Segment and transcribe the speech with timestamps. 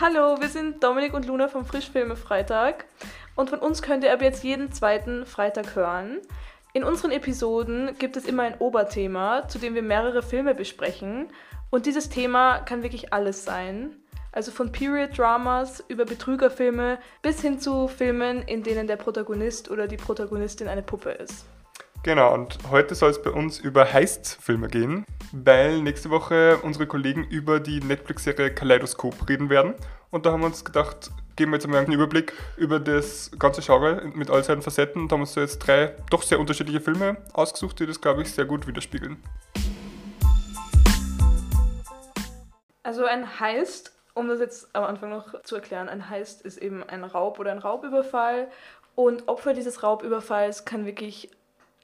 [0.00, 2.86] Hallo, wir sind Dominik und Luna vom Frischfilme Freitag
[3.36, 6.20] und von uns könnt ihr ab jetzt jeden zweiten Freitag hören.
[6.72, 11.28] In unseren Episoden gibt es immer ein Oberthema, zu dem wir mehrere Filme besprechen
[11.68, 13.94] und dieses Thema kann wirklich alles sein.
[14.32, 19.98] Also von Period-Dramas über Betrügerfilme bis hin zu Filmen, in denen der Protagonist oder die
[19.98, 21.44] Protagonistin eine Puppe ist.
[22.02, 27.24] Genau, und heute soll es bei uns über Heist-Filme gehen, weil nächste Woche unsere Kollegen
[27.24, 29.74] über die Netflix-Serie Kaleidoskop reden werden.
[30.10, 33.60] Und da haben wir uns gedacht, geben wir jetzt einmal einen Überblick über das ganze
[33.60, 35.08] Genre mit all seinen Facetten.
[35.08, 38.46] Da haben uns jetzt drei doch sehr unterschiedliche Filme ausgesucht, die das, glaube ich, sehr
[38.46, 39.22] gut widerspiegeln.
[42.82, 46.82] Also ein Heist, um das jetzt am Anfang noch zu erklären, ein Heist ist eben
[46.82, 48.48] ein Raub oder ein Raubüberfall.
[48.94, 51.30] Und Opfer dieses Raubüberfalls kann wirklich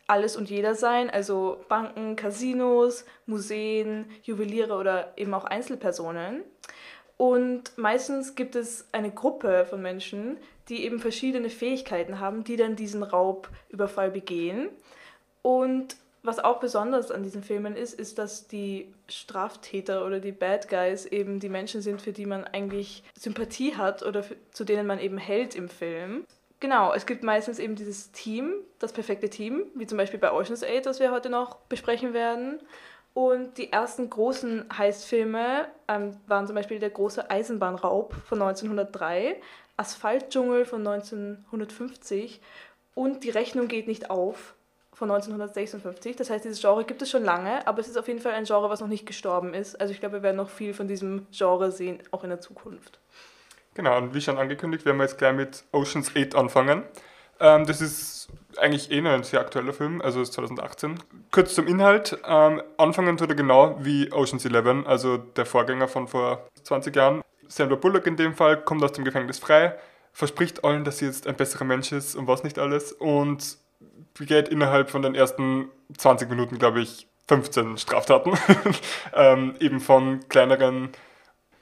[0.06, 6.42] alles und jeder sein, also Banken, Casinos, Museen, Juweliere oder eben auch Einzelpersonen.
[7.16, 10.36] Und meistens gibt es eine Gruppe von Menschen,
[10.68, 14.68] die eben verschiedene Fähigkeiten haben, die dann diesen Raubüberfall begehen.
[15.42, 20.68] Und was auch besonders an diesen Filmen ist, ist, dass die Straftäter oder die Bad
[20.68, 24.86] Guys eben die Menschen sind, für die man eigentlich Sympathie hat oder für, zu denen
[24.86, 26.24] man eben hält im Film.
[26.60, 30.64] Genau, es gibt meistens eben dieses Team, das perfekte Team, wie zum Beispiel bei Ocean's
[30.64, 32.60] 8, das wir heute noch besprechen werden.
[33.12, 39.40] Und die ersten großen Heistfilme ähm, waren zum Beispiel der große Eisenbahnraub von 1903,
[39.76, 42.40] Asphaltdschungel von 1950
[42.94, 44.54] und Die Rechnung geht nicht auf
[44.92, 46.16] von 1956.
[46.16, 48.44] Das heißt, dieses Genre gibt es schon lange, aber es ist auf jeden Fall ein
[48.44, 49.78] Genre, was noch nicht gestorben ist.
[49.78, 52.98] Also ich glaube, wir werden noch viel von diesem Genre sehen, auch in der Zukunft.
[53.76, 56.82] Genau, und wie schon angekündigt, werden wir jetzt gleich mit Ocean's 8 anfangen.
[57.38, 60.98] Ähm, das ist eigentlich eh noch ein sehr aktueller Film, also ist 2018.
[61.30, 62.18] Kurz zum Inhalt.
[62.26, 67.20] Ähm, anfangen tut er genau wie Ocean's 11, also der Vorgänger von vor 20 Jahren.
[67.48, 69.74] Sandra Bullock in dem Fall kommt aus dem Gefängnis frei,
[70.14, 73.58] verspricht allen, dass sie jetzt ein besserer Mensch ist und was nicht alles und
[74.14, 78.32] begeht innerhalb von den ersten 20 Minuten, glaube ich, 15 Straftaten.
[79.14, 80.92] ähm, eben von kleineren,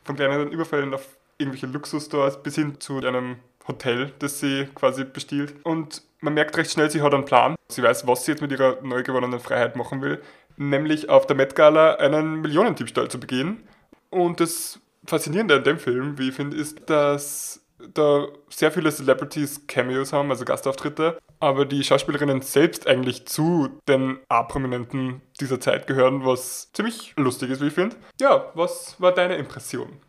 [0.04, 1.04] von kleineren Überfällen auf
[1.38, 3.36] irgendwelche Luxusstores bis hin zu einem
[3.66, 5.54] Hotel, das sie quasi bestiehlt.
[5.64, 7.54] Und man merkt recht schnell, sie hat einen Plan.
[7.68, 10.22] Sie weiß, was sie jetzt mit ihrer neu gewonnenen Freiheit machen will,
[10.56, 13.66] nämlich auf der Met Gala einen Millionendiebstahl zu begehen.
[14.10, 17.60] Und das Faszinierende an dem Film, wie ich finde, ist, dass
[17.92, 24.18] da sehr viele Celebrities Cameos haben, also Gastauftritte, aber die Schauspielerinnen selbst eigentlich zu den
[24.28, 27.96] A-Prominenten dieser Zeit gehören, was ziemlich lustig ist, wie ich finde.
[28.20, 30.00] Ja, was war deine Impression?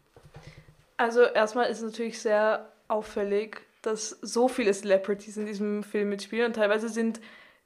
[0.98, 6.48] Also erstmal ist es natürlich sehr auffällig, dass so viele Celebrities in diesem Film mitspielen
[6.48, 7.20] und teilweise sind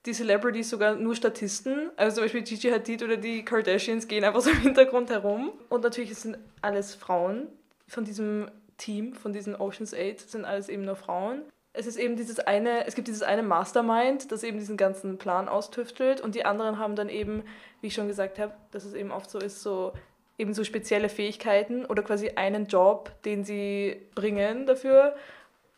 [0.06, 1.92] die Celebrities sogar nur Statisten.
[1.98, 5.52] Also zum Beispiel Gigi Hadid oder die Kardashians gehen einfach so im Hintergrund herum.
[5.70, 7.48] Und natürlich sind alles Frauen
[7.88, 11.42] von diesem Team, von diesen Oceans 8, sind alles eben nur Frauen.
[11.74, 15.48] Es ist eben dieses eine, es gibt dieses eine Mastermind, das eben diesen ganzen Plan
[15.48, 17.44] austüftelt und die anderen haben dann eben,
[17.82, 19.94] wie ich schon gesagt habe, dass es eben oft so ist, so
[20.40, 25.16] eben so spezielle Fähigkeiten oder quasi einen Job, den sie bringen dafür,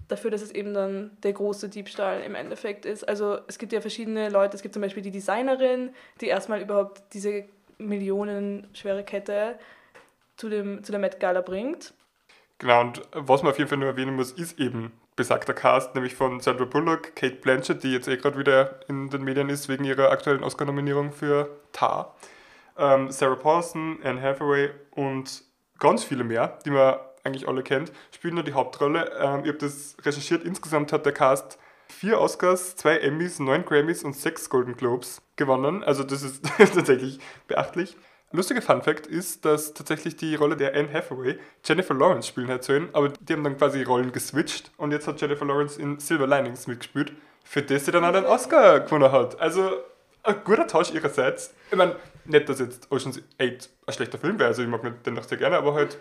[0.08, 3.04] dafür, dass es eben dann der große Diebstahl im Endeffekt ist.
[3.04, 7.02] Also es gibt ja verschiedene Leute, es gibt zum Beispiel die Designerin, die erstmal überhaupt
[7.14, 7.46] diese
[7.80, 9.58] millionenschwere Kette
[10.38, 11.94] zu, dem, zu der Met Gala bringt.
[12.60, 16.14] Genau, und was man auf jeden Fall nur erwähnen muss, ist eben besagter Cast, nämlich
[16.14, 19.84] von Sandra Bullock, Kate Blanchett, die jetzt eh gerade wieder in den Medien ist wegen
[19.84, 22.16] ihrer aktuellen Oscar-Nominierung für Tar
[22.81, 25.44] ähm, Sarah Paulson, Anne Hathaway und
[25.80, 29.12] ganz viele mehr, die man eigentlich alle kennt, spielen nur die Hauptrolle.
[29.19, 30.44] Ähm, ich habe das recherchiert.
[30.44, 35.84] Insgesamt hat der Cast vier Oscars, zwei Emmys, neun Grammys und sechs Golden Globes gewonnen.
[35.84, 37.96] Also das ist tatsächlich beachtlich.
[38.34, 42.64] Lustiger Fun Fact ist, dass tatsächlich die Rolle der Anne Hathaway Jennifer Lawrence spielen hat
[42.64, 46.28] sollen, aber die haben dann quasi Rollen geswitcht und jetzt hat Jennifer Lawrence in Silver
[46.28, 47.12] Linings mitgespielt,
[47.44, 49.40] für das sie dann auch einen Oscar gewonnen hat.
[49.41, 49.72] Also
[50.24, 51.54] ein guter Tausch ihrerseits.
[51.70, 51.96] Ich meine,
[52.26, 55.38] nicht, dass jetzt Ocean's 8 ein schlechter Film wäre, also ich mag den noch sehr
[55.38, 55.97] gerne, aber halt,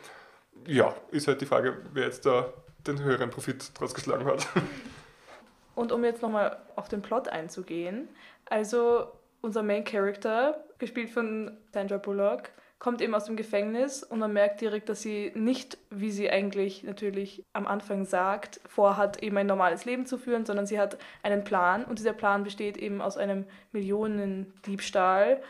[0.67, 2.53] ja, ist halt die Frage, wer jetzt da
[2.87, 4.47] den höheren Profit draus geschlagen hat.
[5.75, 8.09] Und um jetzt nochmal auf den Plot einzugehen,
[8.47, 12.51] also unser Main Character, gespielt von Sandra Bullock,
[12.81, 16.83] kommt eben aus dem Gefängnis und man merkt direkt, dass sie nicht, wie sie eigentlich
[16.83, 21.45] natürlich am Anfang sagt, vorhat, eben ein normales Leben zu führen, sondern sie hat einen
[21.45, 25.43] Plan und dieser Plan besteht eben aus einem Millionendiebstahl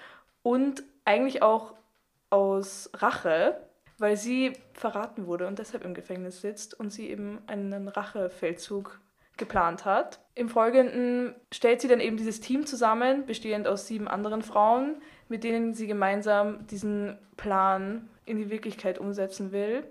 [0.42, 1.74] und eigentlich auch
[2.30, 3.60] aus Rache,
[3.98, 9.00] weil sie verraten wurde und deshalb im Gefängnis sitzt und sie eben einen Rachefeldzug
[9.36, 10.20] geplant hat.
[10.34, 15.00] Im Folgenden stellt sie dann eben dieses Team zusammen, bestehend aus sieben anderen Frauen,
[15.30, 19.84] mit denen sie gemeinsam diesen Plan in die Wirklichkeit umsetzen will.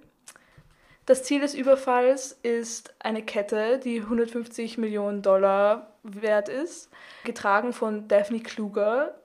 [1.05, 6.91] Das Ziel des Überfalls ist eine Kette, die 150 Millionen Dollar wert ist,
[7.23, 9.15] getragen von Daphne Kluger,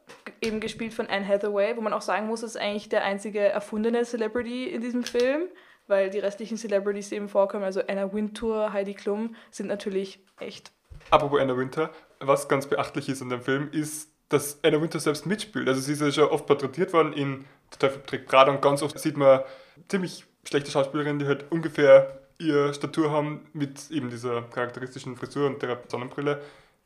[0.40, 3.40] eben gespielt von Anne Hathaway, wo man auch sagen muss, das ist eigentlich der einzige
[3.40, 5.42] erfundene Celebrity in diesem Film,
[5.86, 10.72] weil die restlichen Celebrities, die eben vorkommen, also Anna Wintour, Heidi Klum, sind natürlich echt.
[11.10, 11.90] Apropos Anna Wintour,
[12.20, 15.68] was ganz beachtlich ist an dem Film, ist, dass Anna Wintour selbst mitspielt.
[15.68, 18.82] Also sie ist ja schon oft porträtiert worden in Der Teufel trägt Prada und ganz
[18.82, 19.40] oft sieht man
[19.88, 25.62] ziemlich schlechte Schauspielerinnen, die halt ungefähr ihre Statur haben mit eben dieser charakteristischen Frisur und
[25.62, 26.40] der Sonnenbrille,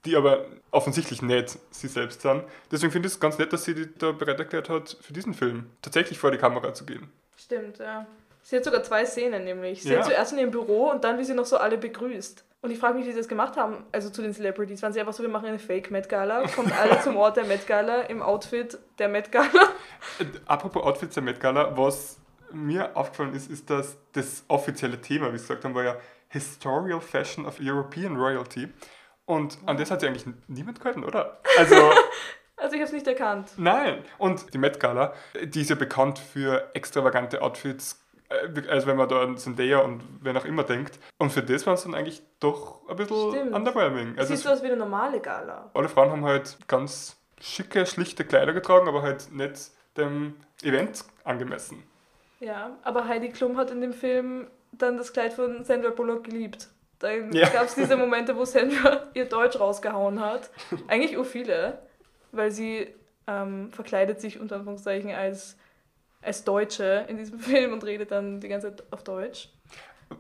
[0.04, 2.44] die aber offensichtlich nicht sie selbst sind.
[2.70, 5.66] Deswegen finde ich es ganz nett, dass sie da bereit erklärt hat, für diesen Film
[5.82, 7.10] tatsächlich vor die Kamera zu gehen.
[7.36, 8.06] Stimmt, ja.
[8.42, 9.82] Sie hat sogar zwei Szenen nämlich.
[9.82, 9.98] Sie Ja.
[9.98, 12.44] hat zuerst in ihrem Büro und dann, wie sie noch so alle begrüßt.
[12.60, 14.82] Und ich frage mich, wie sie das gemacht haben, also zu den Celebrities.
[14.82, 18.20] Waren sie einfach so, wir machen eine Fake-Met-Gala, kommt alle zum Ort der Met-Gala im
[18.20, 19.48] Outfit der Met-Gala.
[20.18, 22.18] Äh, Apropos Outfits der Met Gala, was
[22.52, 25.96] mir aufgefallen ist, ist, dass das offizielle Thema, wie Sie gesagt haben, war ja
[26.28, 28.68] Historical Fashion of European Royalty.
[29.24, 31.40] Und an das hat sich eigentlich niemand gehalten, oder?
[31.58, 31.76] Also,
[32.60, 33.52] Also ich habe es nicht erkannt.
[33.56, 34.02] nein.
[34.18, 35.12] Und die Met Gala,
[35.44, 40.02] die ist ja bekannt für extravagante Outfits, äh, also wenn man da an Zendaya und
[40.20, 40.98] wer auch immer denkt.
[41.18, 43.54] Und für das war es dann eigentlich doch ein bisschen Stimmt.
[43.54, 44.14] underwhelming.
[44.18, 45.70] Also es, so aus wie eine normale Gala.
[45.74, 51.82] alle Frauen haben halt ganz schicke, schlichte Kleider getragen, aber halt nicht dem Event angemessen.
[52.40, 56.68] Ja, aber Heidi Klum hat in dem Film dann das Kleid von Sandra Bullock geliebt.
[57.00, 57.48] Da Ja.
[57.48, 60.50] gab es diese Momente, wo Sandra ihr Deutsch rausgehauen hat.
[60.88, 61.78] Eigentlich ur viele,
[62.32, 62.92] weil sie
[63.26, 65.56] ähm, verkleidet sich unter Anführungszeichen als,
[66.22, 69.50] als Deutsche in diesem Film und redet dann die ganze Zeit auf Deutsch.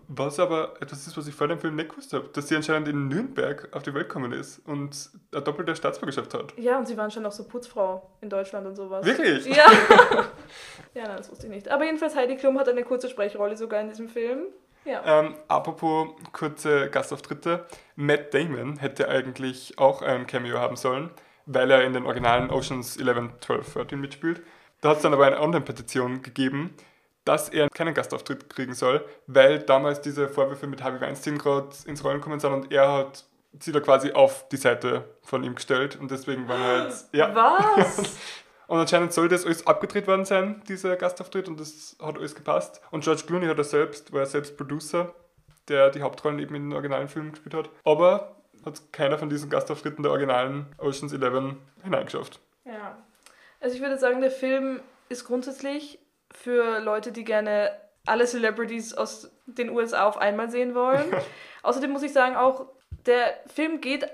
[0.06, 2.88] Was aber etwas ist, was ich vor dem Film nicht gewusst habe, dass sie anscheinend
[2.88, 6.52] in Nürnberg auf die Welt gekommen ist und eine doppelte Staatsbürgerschaft hat.
[6.58, 9.04] Ja, und sie waren schon auch so Putzfrau in Deutschland und sowas.
[9.06, 9.46] Wirklich?
[9.46, 9.66] Ja.
[10.94, 11.70] ja, nein, das wusste ich nicht.
[11.70, 14.40] Aber jedenfalls, Heidi Klum hat eine kurze Sprechrolle sogar in diesem Film.
[14.84, 15.20] Ja.
[15.20, 17.66] Ähm, apropos kurze Gastauftritte,
[17.96, 21.10] Matt Damon hätte eigentlich auch ein Cameo haben sollen,
[21.46, 24.42] weil er in den originalen Oceans 11, 12, 13 mitspielt.
[24.80, 26.74] Da hat es dann aber eine Online-Petition gegeben,
[27.24, 32.02] dass er keinen Gastauftritt kriegen soll, weil damals diese Vorwürfe mit Harvey Weinstein gerade ins
[32.04, 33.24] Rollen gekommen sind und er hat
[33.58, 37.34] sie da quasi auf die Seite von ihm gestellt und deswegen waren halt, ja.
[37.34, 38.16] Was?
[38.68, 42.82] Und anscheinend soll das alles abgedreht worden sein, dieser Gastauftritt, und das hat alles gepasst.
[42.90, 45.14] Und George Clooney hat er selbst, war er selbst Producer,
[45.68, 47.70] der die Hauptrollen eben in den originalen Filmen gespielt hat.
[47.84, 48.36] Aber
[48.66, 52.40] hat keiner von diesen Gastauftritten der originalen Oceans 11 hineingeschafft.
[52.66, 52.98] Ja.
[53.60, 55.98] Also ich würde sagen, der Film ist grundsätzlich
[56.30, 57.70] für Leute, die gerne
[58.06, 61.12] alle Celebrities aus den USA auf einmal sehen wollen.
[61.62, 62.66] Außerdem muss ich sagen, auch
[63.06, 64.06] der Film geht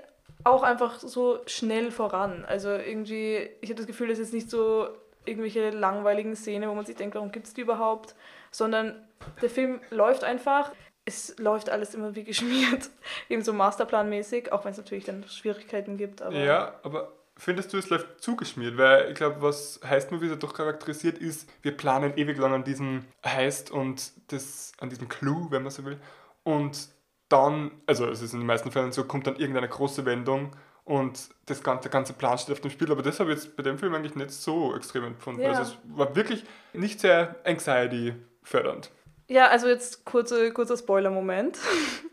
[0.43, 2.45] auch einfach so schnell voran.
[2.45, 4.89] Also irgendwie, ich habe das Gefühl, es ist nicht so
[5.25, 8.15] irgendwelche langweiligen Szenen, wo man sich denkt, warum gibt es die überhaupt,
[8.51, 9.07] sondern
[9.41, 10.71] der Film läuft einfach.
[11.03, 12.89] Es läuft alles immer wie geschmiert,
[13.29, 16.21] eben so masterplanmäßig, auch wenn es natürlich dann Schwierigkeiten gibt.
[16.21, 18.77] Aber Ja, aber findest du, es läuft zugeschmiert?
[18.77, 22.63] Weil ich glaube, was Heist Movies ja doch charakterisiert ist, wir planen ewig lang an
[22.63, 25.99] diesem Heist und das, an diesem Clou, wenn man so will.
[26.43, 26.89] Und
[27.29, 31.29] dann, also es ist in den meisten Fällen so, kommt dann irgendeine große Wendung und
[31.47, 32.91] das ganze, der ganze Plan steht auf dem Spiel.
[32.91, 35.41] Aber das habe ich jetzt bei dem Film eigentlich nicht so extrem empfunden.
[35.41, 35.49] Ja.
[35.49, 38.91] Also es war wirklich nicht sehr anxiety-fördernd.
[39.27, 41.57] Ja, also jetzt kurze, kurzer Spoiler-Moment.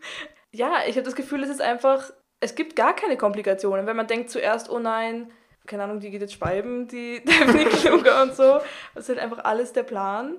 [0.51, 2.11] ja, ich habe das Gefühl, es ist einfach,
[2.43, 3.87] es gibt gar keine Komplikationen.
[3.87, 5.31] Wenn man denkt zuerst, oh nein,
[5.65, 8.59] keine Ahnung, die geht jetzt speiben, die Daphne und so.
[8.93, 10.37] Das ist halt einfach alles der Plan.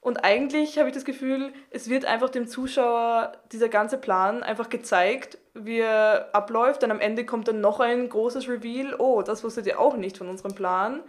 [0.00, 4.68] Und eigentlich habe ich das Gefühl, es wird einfach dem Zuschauer dieser ganze Plan einfach
[4.68, 6.82] gezeigt, wie er abläuft.
[6.82, 8.94] Dann am Ende kommt dann noch ein großes Reveal.
[8.98, 11.02] Oh, das wusstet ihr auch nicht von unserem Plan.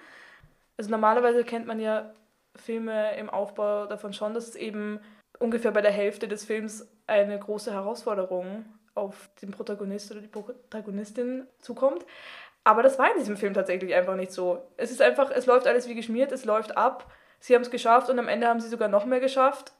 [0.78, 2.14] Also normalerweise kennt man ja
[2.56, 5.00] Filme im Aufbau davon schon, dass es eben
[5.40, 11.46] ungefähr bei der Hälfte des Films eine große Herausforderung auf den Protagonist oder die Protagonistin
[11.60, 12.06] zukommt.
[12.64, 14.62] Aber das war in diesem Film tatsächlich einfach nicht so.
[14.78, 17.12] Es ist einfach, es läuft alles wie geschmiert, es läuft ab.
[17.40, 19.74] Sie haben es geschafft und am Ende haben sie sogar noch mehr geschafft.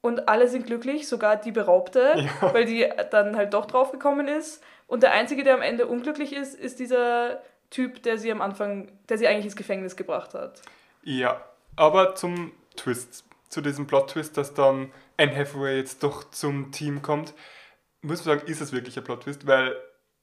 [0.00, 2.54] Und alle sind glücklich, sogar die Beraubte, Ja.
[2.54, 4.62] weil die dann halt doch draufgekommen ist.
[4.86, 8.90] Und der Einzige, der am Ende unglücklich ist, ist dieser Typ, der sie am Anfang,
[9.10, 10.62] der sie eigentlich ins Gefängnis gebracht hat.
[11.02, 11.44] Ja,
[11.76, 17.34] aber zum Twist, zu diesem Plot-Twist, dass dann Anne Hathaway jetzt doch zum Team kommt,
[18.02, 19.76] muss man sagen, ist es wirklich ein Plot-Twist, weil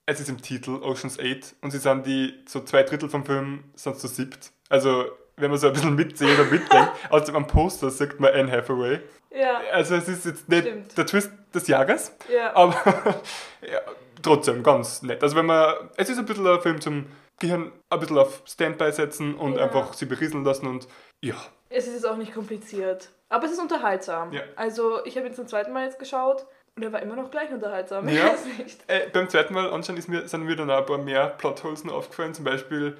[0.06, 3.66] es ist im Titel Ocean's 8 und sie sind die, so zwei Drittel vom Film
[3.76, 4.52] sind zu siebt.
[4.70, 5.06] Also,
[5.36, 8.52] wenn man so ein bisschen mitzählt oder mitdenkt, aus dem am Poster sagt man Anne
[8.52, 9.00] Hathaway.
[9.32, 10.98] Ja, Also, es ist jetzt nicht Stimmt.
[10.98, 12.56] der Twist des Jahres, ja.
[12.56, 12.74] aber
[13.62, 13.82] ja,
[14.22, 15.22] trotzdem ganz nett.
[15.22, 17.06] Also wenn man, es ist ein bisschen ein Film zum
[17.40, 19.64] Gehirn ein bisschen auf Standby setzen und Ja.
[19.64, 20.88] einfach sie berieseln lassen und
[21.22, 21.36] ja,
[21.70, 23.10] Es ist jetzt auch nicht kompliziert.
[23.30, 24.32] Aber es ist unterhaltsam.
[24.32, 24.42] Ja.
[24.56, 27.52] Also, ich habe ihn zum zweiten Mal jetzt geschaut und er war immer noch gleich
[27.52, 28.08] unterhaltsam.
[28.08, 28.36] Ja.
[28.88, 31.84] Äh, beim zweiten Mal anschauen ist mir, sind mir dann auch ein paar mehr Plotholes
[31.84, 32.34] noch aufgefallen.
[32.34, 32.96] Zum Beispiel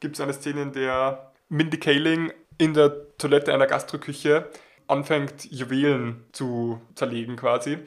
[0.00, 4.48] gibt es eine Szene, in der Mindy Kaling in der Toilette einer Gastroküche
[4.86, 7.78] anfängt, Juwelen zu zerlegen quasi.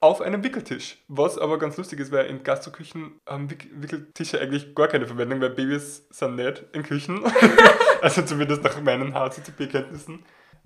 [0.00, 0.98] Auf einem Wickeltisch.
[1.08, 5.40] Was aber ganz lustig ist, weil in Gastroküchen haben Wick Wickeltische eigentlich gar keine Verwendung,
[5.40, 7.22] weil Babys sind nicht in Küchen.
[8.02, 10.24] also zumindest nach meinen HCCP-Kenntnissen.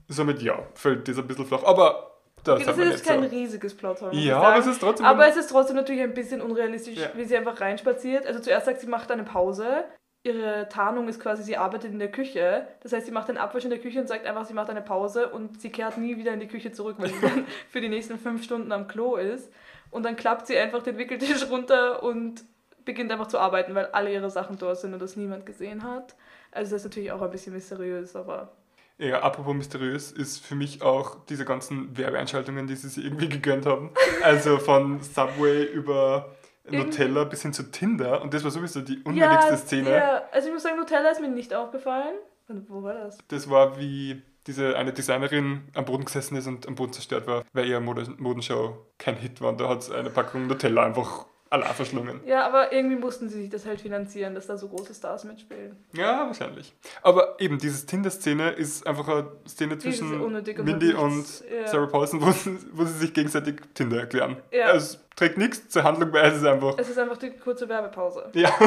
[0.08, 1.64] Somit ja, fällt das ein bisschen flach.
[1.64, 2.13] Aber
[2.44, 3.28] das, Okay, das ist jetzt kein so.
[3.28, 5.06] riesiges muss Ja, aber es ist trotzdem.
[5.06, 7.08] Aber es ist trotzdem natürlich ein bisschen unrealistisch, Ja.
[7.14, 8.26] wie sie einfach reinspaziert.
[8.26, 9.84] Also zuerst sagt sie, macht eine Pause.
[10.26, 12.66] Ihre Tarnung ist quasi, sie arbeitet in der Küche.
[12.82, 14.80] Das heißt, sie macht einen Abwasch in der Küche und sagt einfach, sie macht eine
[14.80, 17.88] Pause und sie kehrt nie wieder in die Küche zurück, weil sie dann für die
[17.90, 19.52] nächsten fünf Stunden am Klo ist.
[19.90, 22.42] Und dann klappt sie einfach den Wickeltisch runter und
[22.84, 26.14] beginnt einfach zu arbeiten, weil alle ihre Sachen dort sind und das niemand gesehen hat.
[26.52, 28.52] Also das ist natürlich auch ein bisschen mysteriös, aber
[28.98, 33.66] Ja, apropos mysteriös, ist für mich auch diese ganzen Werbeeinschaltungen, die sie sich irgendwie gegönnt
[33.66, 33.90] haben.
[34.22, 36.34] Also von Subway über
[36.70, 38.22] Nutella bis hin zu Tinder.
[38.22, 39.90] Und das war sowieso die unnötigste Szene.
[39.90, 42.14] Ja, also ich muss sagen, Nutella ist mir nicht aufgefallen.
[42.48, 43.18] Und Wo war das?
[43.28, 47.44] Das war wie diese eine Designerin am Boden gesessen ist und am Boden zerstört war,
[47.52, 49.50] weil ihre Mode Modenshow kein Hit war.
[49.50, 52.20] Und da hat es eine Packung Nutella einfach allein verschlungen.
[52.26, 55.76] Ja, aber irgendwie mussten sie sich das halt finanzieren, dass da so große Stars mitspielen.
[55.92, 56.74] Ja, wahrscheinlich.
[57.02, 60.20] Aber eben, diese Tinder-Szene ist einfach eine Szene zwischen
[60.64, 61.66] Mindy und ja.
[61.68, 64.36] Sarah Paulson, wo sie, wo sie sich gegenseitig Tinder erklären.
[64.50, 64.72] Ja.
[64.74, 66.76] Es trägt nichts zur Handlung bei, es ist einfach.
[66.76, 68.30] Es ist einfach die kurze Werbepause.
[68.34, 68.52] Ja.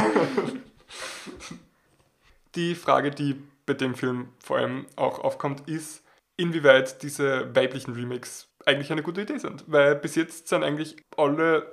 [2.56, 6.04] die Frage, die bei dem Film vor allem auch aufkommt, ist,
[6.38, 9.64] inwieweit diese weiblichen Remakes eigentlich eine gute Idee sind.
[9.68, 11.72] Weil bis jetzt sind eigentlich alle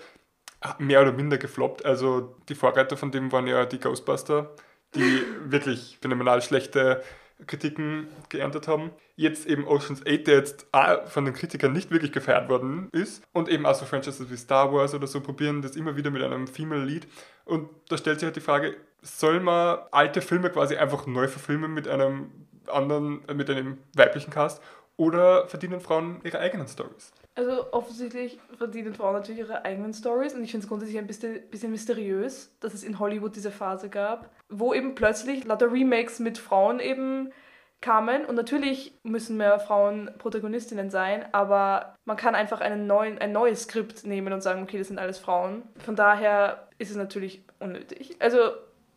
[0.78, 1.84] mehr oder minder gefloppt.
[1.84, 4.50] Also die Vorreiter von dem waren ja die Ghostbuster,
[4.94, 7.02] die wirklich phänomenal schlechte
[7.46, 8.90] Kritiken geerntet haben.
[9.16, 10.66] Jetzt eben Ocean's 8, der jetzt
[11.06, 13.22] von den Kritikern nicht wirklich gefeiert worden ist.
[13.32, 16.22] Und eben auch so Franchises wie Star Wars oder so probieren das immer wieder mit
[16.22, 17.06] einem Female Lead.
[17.44, 21.74] Und da stellt sich halt die Frage, soll man alte Filme quasi einfach neu verfilmen
[21.74, 22.30] mit einem
[22.66, 24.62] anderen, mit einem weiblichen Cast?
[24.96, 27.12] Oder verdienen Frauen ihre eigenen Stories?
[27.36, 31.40] Also offensichtlich verdienen Frauen natürlich ihre eigenen Stories und ich finde es grundsätzlich ein bisschen,
[31.50, 36.38] bisschen mysteriös, dass es in Hollywood diese Phase gab, wo eben plötzlich lauter Remakes mit
[36.38, 37.32] Frauen eben
[37.80, 43.32] kamen und natürlich müssen mehr Frauen Protagonistinnen sein, aber man kann einfach einen neuen, ein
[43.32, 45.64] neues Skript nehmen und sagen, okay, das sind alles Frauen.
[45.84, 48.16] Von daher ist es natürlich unnötig.
[48.20, 48.38] Also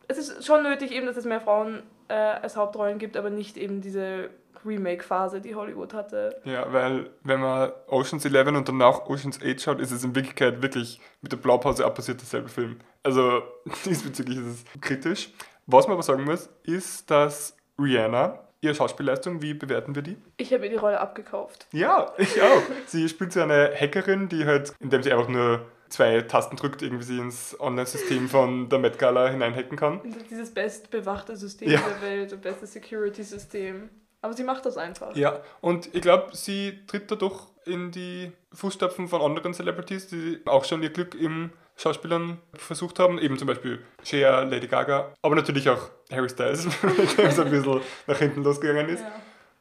[0.06, 3.56] es ist schon nötig eben, dass es mehr Frauen äh, als Hauptrollen gibt, aber nicht
[3.56, 4.30] eben diese
[4.64, 6.40] Remake-Phase, die Hollywood hatte.
[6.44, 10.62] Ja, weil wenn man Ocean's 11 und danach Ocean's 8 schaut, ist es in Wirklichkeit
[10.62, 12.78] wirklich mit der Blaupause abpassiert derselbe Film.
[13.02, 13.42] Also
[13.84, 15.30] diesbezüglich ist es kritisch.
[15.66, 20.16] Was man aber sagen muss, ist, dass Rihanna, ihre Schauspielleistung, wie bewerten wir die?
[20.38, 21.66] Ich habe ihr die Rolle abgekauft.
[21.72, 22.62] Ja, ich auch.
[22.86, 27.04] sie spielt so eine Hackerin, die halt, indem sie einfach nur zwei Tasten drückt, irgendwie
[27.04, 30.00] sie ins Online-System von der Met Gala hineinhacken kann.
[30.30, 31.80] Dieses bestbewachte System Ja.
[31.80, 33.88] der Welt und beste Security-System.
[34.28, 35.16] Aber sie macht das einfach.
[35.16, 40.66] Ja, und ich glaube, sie tritt dadurch in die Fußstapfen von anderen Celebrities, die auch
[40.66, 43.18] schon ihr Glück im Schauspielern versucht haben.
[43.18, 46.68] Eben zum Beispiel Cher, Lady Gaga, aber natürlich auch Harry Styles,
[47.16, 49.00] der so ein bisschen nach hinten losgegangen ist.
[49.00, 49.12] Ja.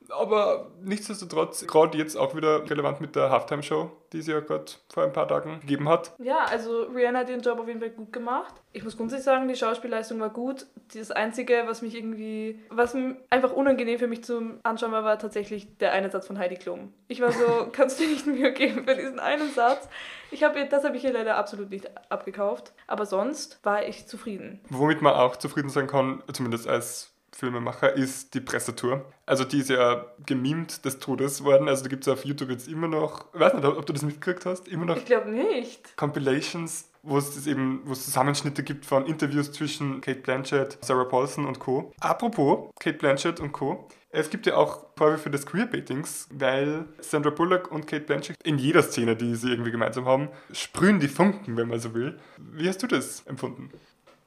[0.09, 5.03] Aber nichtsdestotrotz, gerade jetzt auch wieder relevant mit der Halftime-Show, die sie ja gerade vor
[5.03, 6.13] ein paar Tagen gegeben hat.
[6.19, 8.53] Ja, also Rihanna hat ihren Job auf jeden Fall gut gemacht.
[8.71, 10.67] Ich muss grundsätzlich sagen, die Schauspielleistung war gut.
[10.93, 12.95] Das Einzige, was mich irgendwie, was
[13.29, 16.93] einfach unangenehm für mich zum Anschauen war, war tatsächlich der eine Satz von Heidi Klum.
[17.07, 19.89] Ich war so, kannst du dir nicht Mühe geben für diesen einen Satz?
[20.31, 22.73] Ich habe ihr, das habe ich ihr leider absolut nicht abgekauft.
[22.85, 24.61] Aber sonst war ich zufrieden.
[24.69, 29.05] Womit man auch zufrieden sein kann, zumindest als Filmemacher, ist die Pressetour.
[29.25, 31.67] Also die ist ja gemimt des Todes worden.
[31.67, 34.01] Also da gibt es auf YouTube jetzt immer noch, ich weiß nicht, ob du das
[34.03, 35.95] mitgekriegt hast, immer noch Ich glaube nicht.
[35.97, 41.45] Compilations, wo es eben, wo es Zusammenschnitte gibt von Interviews zwischen Kate Blanchett, Sarah Paulson
[41.45, 41.91] und Co.
[41.99, 43.87] Apropos Kate Blanchett und Co.
[44.09, 48.81] Es gibt ja auch Vorwürfe des Queerbaitings, weil Sandra Bullock und Kate Blanchett in jeder
[48.81, 52.17] Szene, die sie irgendwie gemeinsam haben, sprühen die Funken, wenn man so will.
[52.37, 53.69] Wie hast du das empfunden?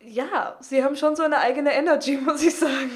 [0.03, 2.91] Ja, sie haben schon so eine eigene Energy, muss ich sagen.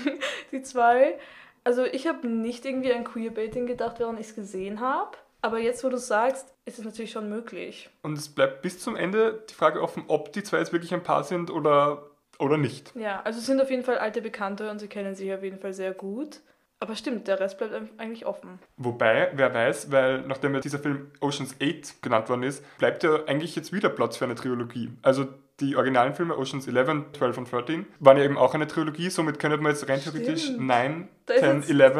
[0.52, 1.18] Die zwei.
[1.62, 5.16] Also ich habe nicht irgendwie an Queerbaiting gedacht, während ich es gesehen habe.
[5.40, 7.90] Aber jetzt, wo du sagst, ist es natürlich schon möglich.
[8.02, 11.02] Und es bleibt bis zum Ende die Frage offen, ob die zwei jetzt wirklich ein
[11.02, 12.94] Paar sind oder, oder nicht.
[12.96, 15.58] Ja, also es sind auf jeden Fall alte Bekannte und sie kennen sich auf jeden
[15.58, 16.40] Fall sehr gut.
[16.80, 18.58] Aber stimmt, der Rest bleibt eigentlich offen.
[18.76, 23.24] Wobei, wer weiß, weil nachdem ja dieser Film Oceans 8 genannt worden ist, bleibt ja
[23.26, 24.90] eigentlich jetzt wieder Platz für eine Trilogie.
[25.02, 25.28] Also
[25.60, 29.38] die originalen Filme Oceans 11, 12 und 13 waren ja eben auch eine Trilogie, somit
[29.38, 31.98] könnte man jetzt rein theoretisch 9, 10, 11,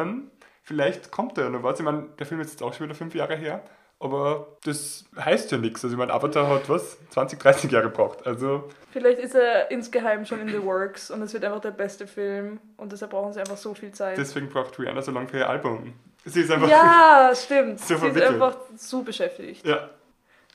[0.63, 1.79] vielleicht kommt ja noch was.
[1.79, 3.63] Ich meine, der Film ist jetzt auch schon wieder fünf Jahre her,
[4.01, 5.85] aber das heißt ja nichts.
[5.85, 6.99] Also ich meine, Avatar hat was?
[7.11, 8.27] 20, 30 Jahre gebraucht.
[8.27, 12.07] Also Vielleicht ist er insgeheim schon in the works und es wird einfach der beste
[12.07, 14.19] Film und deshalb brauchen sie einfach so viel Zeit.
[14.19, 15.95] Deswegen braucht Rihanna so lange für ihr Album.
[16.25, 17.81] Sie ist einfach ja, stimmt.
[17.81, 19.65] So sie ist einfach so beschäftigt.
[19.67, 19.91] Ja.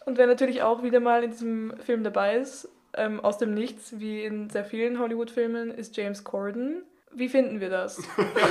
[0.06, 4.00] Und wer natürlich auch wieder mal in diesem Film dabei ist, ähm, aus dem Nichts,
[4.00, 6.84] wie in sehr vielen Hollywood-Filmen, ist James Corden.
[7.12, 8.02] Wie finden wir das?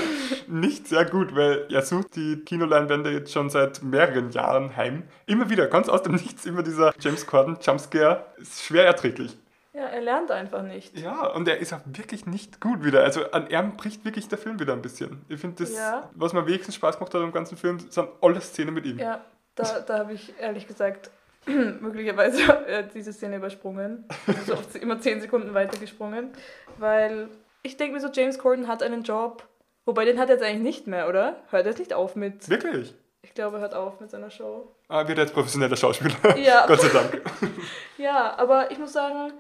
[0.49, 5.05] Nicht sehr gut, weil er sucht die Kinoleinwände jetzt schon seit mehreren Jahren heim.
[5.27, 8.25] Immer wieder, ganz aus dem Nichts, immer dieser James Corden Jumpscare.
[8.37, 9.37] Ist schwer erträglich.
[9.73, 10.99] Ja, er lernt einfach nicht.
[10.99, 13.05] Ja, und er ist auch wirklich nicht gut wieder.
[13.05, 15.23] Also an ihm bricht wirklich der Film wieder ein bisschen.
[15.29, 16.11] Ich finde das, ja.
[16.15, 18.99] was mir wenigstens Spaß gemacht hat am ganzen Film, sind alle Szenen mit ihm.
[18.99, 21.13] Ja, da, da habe ich ehrlich gesagt
[21.81, 24.05] möglicherweise äh, diese Szene übersprungen.
[24.27, 26.31] Also immer zehn Sekunden weitergesprungen.
[26.79, 27.29] Weil
[27.63, 29.47] ich denke mir so, James Corden hat einen Job.
[29.85, 31.37] Wobei, den hat er jetzt eigentlich nicht mehr, oder?
[31.51, 32.49] Hört er jetzt nicht auf mit.
[32.49, 32.95] Wirklich?
[33.23, 34.75] Ich glaube, er hört auf mit seiner Show.
[34.89, 36.15] Ah, wird jetzt professioneller Schauspieler.
[36.37, 36.67] Ja.
[36.67, 37.23] Gott sei Dank.
[37.99, 39.33] ja, aber ich muss sagen,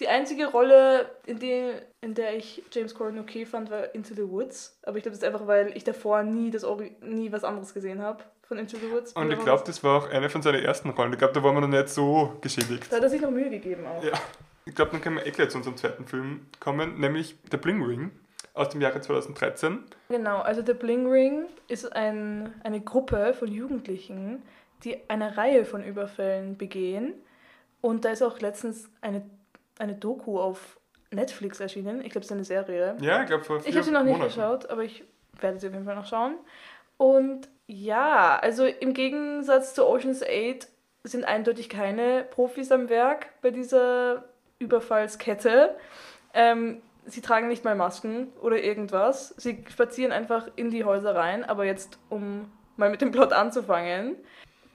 [0.00, 4.28] die einzige Rolle, in, die, in der ich James Corden okay fand, war Into the
[4.28, 4.78] Woods.
[4.82, 6.66] Aber ich glaube, das ist einfach, weil ich davor nie, das
[7.00, 9.12] nie was anderes gesehen habe von Into the Woods.
[9.12, 11.12] Und ich glaube, das war auch eine von seinen ersten Rollen.
[11.12, 12.90] Ich glaube, da war man noch nicht so geschädigt.
[12.90, 14.02] Da hat er sich noch Mühe gegeben auch.
[14.04, 14.12] Ja.
[14.66, 17.82] Ich glaube, dann können wir eh gleich zu unserem zweiten Film kommen, nämlich The Bling
[17.82, 18.10] Ring
[18.54, 19.84] aus dem Jahre 2013.
[20.08, 24.42] Genau, also The Bling Ring ist ein, eine Gruppe von Jugendlichen,
[24.84, 27.14] die eine Reihe von Überfällen begehen.
[27.80, 29.22] Und da ist auch letztens eine,
[29.78, 30.78] eine Doku auf
[31.10, 32.00] Netflix erschienen.
[32.00, 32.96] Ich glaube, es ist eine Serie.
[33.00, 34.34] Ja, ich glaube, vor vier Ich habe sie noch nicht Monaten.
[34.34, 35.04] geschaut, aber ich
[35.40, 36.36] werde sie auf jeden Fall noch schauen.
[36.96, 40.68] Und ja, also im Gegensatz zu Ocean's 8
[41.02, 44.24] sind eindeutig keine Profis am Werk bei dieser
[44.58, 45.76] Überfallskette.
[46.32, 49.34] Ähm, sie tragen nicht mal Masken oder irgendwas.
[49.36, 54.16] Sie spazieren einfach in die Häuser rein, aber jetzt, um mal mit dem Plot anzufangen.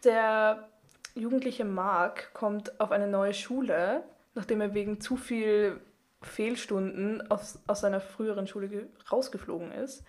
[0.03, 0.69] Der
[1.15, 4.03] jugendliche Mark kommt auf eine neue Schule,
[4.35, 5.81] nachdem er wegen zu viel
[6.21, 10.03] Fehlstunden aus, aus seiner früheren Schule rausgeflogen ist.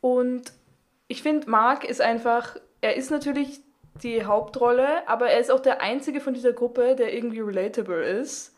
[0.00, 0.52] Und
[1.14, 3.60] ich finde, Mark ist einfach, er ist natürlich
[4.02, 8.56] die Hauptrolle, aber er ist auch der einzige von dieser Gruppe, der irgendwie relatable ist.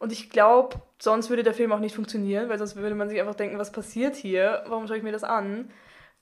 [0.00, 3.20] Und ich glaube, sonst würde der Film auch nicht funktionieren, weil sonst würde man sich
[3.20, 4.64] einfach denken, was passiert hier?
[4.66, 5.70] Warum schaue ich mir das an?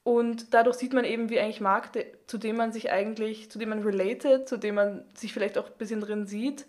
[0.04, 1.88] Und dadurch sieht man eben, wie eigentlich Mark,
[2.26, 5.68] zu dem man sich eigentlich, zu dem man related, zu dem man sich vielleicht auch
[5.68, 6.66] ein bisschen drin sieht,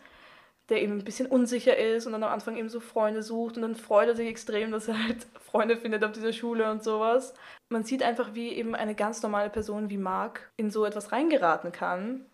[0.70, 3.64] der eben ein bisschen unsicher ist und dann am Anfang eben so Freunde sucht und
[3.64, 7.34] dann freut er sich extrem, dass er halt Freunde findet auf dieser Schule und sowas.
[7.70, 11.72] Man sieht einfach, wie eben eine ganz normale Person wie Mark in so etwas reingeraten
[11.72, 12.26] kann.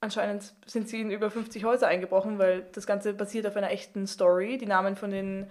[0.00, 4.06] Anscheinend sind sie in über 50 Häuser eingebrochen, weil das Ganze basiert auf einer echten
[4.06, 4.58] Story.
[4.58, 5.50] Die Namen von den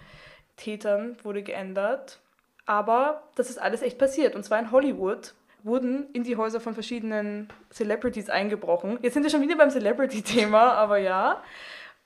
[0.57, 2.19] Tätern wurde geändert.
[2.65, 4.35] Aber das ist alles echt passiert.
[4.35, 8.99] Und zwar in Hollywood wurden in die Häuser von verschiedenen Celebrities eingebrochen.
[9.01, 11.41] Jetzt sind wir schon wieder beim Celebrity-Thema, aber ja.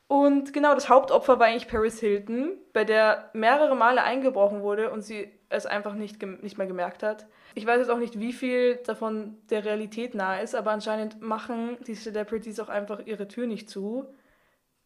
[0.07, 5.01] Und genau, das Hauptopfer war eigentlich Paris Hilton, bei der mehrere Male eingebrochen wurde und
[5.01, 7.27] sie es einfach nicht, nicht mehr gemerkt hat.
[7.55, 11.77] Ich weiß jetzt auch nicht, wie viel davon der Realität nahe ist, aber anscheinend machen
[11.87, 14.05] die Celebrities auch einfach ihre Tür nicht zu,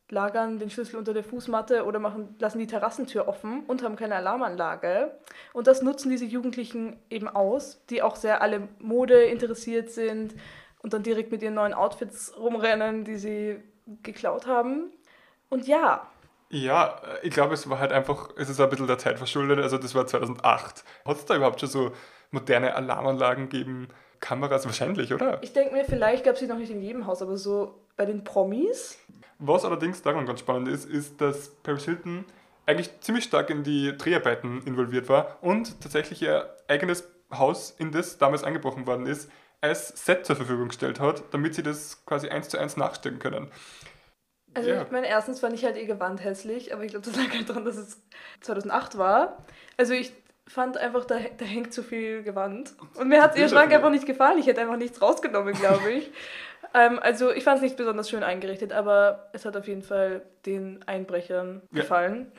[0.09, 4.15] lagern den Schlüssel unter der Fußmatte oder machen, lassen die Terrassentür offen und haben keine
[4.15, 5.17] Alarmanlage.
[5.53, 10.35] Und das nutzen diese Jugendlichen eben aus, die auch sehr alle Mode interessiert sind
[10.81, 13.63] und dann direkt mit ihren neuen Outfits rumrennen, die sie
[14.03, 14.91] geklaut haben.
[15.51, 16.07] Und ja.
[16.49, 19.59] Ja, äh, ich glaube, es war halt einfach, es ist ein bisschen der Zeit verschuldet.
[19.59, 20.83] Also, das war 2008.
[21.05, 21.91] Hat es da überhaupt schon so
[22.31, 23.89] moderne Alarmanlagen gegeben?
[24.19, 25.41] Kameras wahrscheinlich, oder?
[25.41, 28.05] Ich denke mir, vielleicht gab es sie noch nicht in jedem Haus, aber so bei
[28.05, 28.97] den Promis.
[29.39, 32.25] Was allerdings daran ganz spannend ist, ist, dass Paris Hilton
[32.67, 38.19] eigentlich ziemlich stark in die Dreharbeiten involviert war und tatsächlich ihr eigenes Haus, in das
[38.19, 42.49] damals eingebrochen worden ist, als Set zur Verfügung gestellt hat, damit sie das quasi eins
[42.49, 43.47] zu eins nachstellen können.
[44.53, 44.81] Also ja.
[44.81, 47.49] ich meine, erstens fand ich halt ihr Gewand hässlich, aber ich glaube, das lag halt
[47.49, 48.01] daran, dass es
[48.41, 49.37] 2008 war.
[49.77, 50.13] Also ich
[50.47, 52.73] fand einfach, da, da hängt zu viel Gewand.
[52.99, 54.37] Und mir hat ihr Schrank einfach nicht gefallen.
[54.37, 56.11] Ich hätte einfach nichts rausgenommen, glaube ich.
[56.73, 60.23] ähm, also ich fand es nicht besonders schön eingerichtet, aber es hat auf jeden Fall
[60.45, 61.81] den Einbrechern ja.
[61.81, 62.31] gefallen.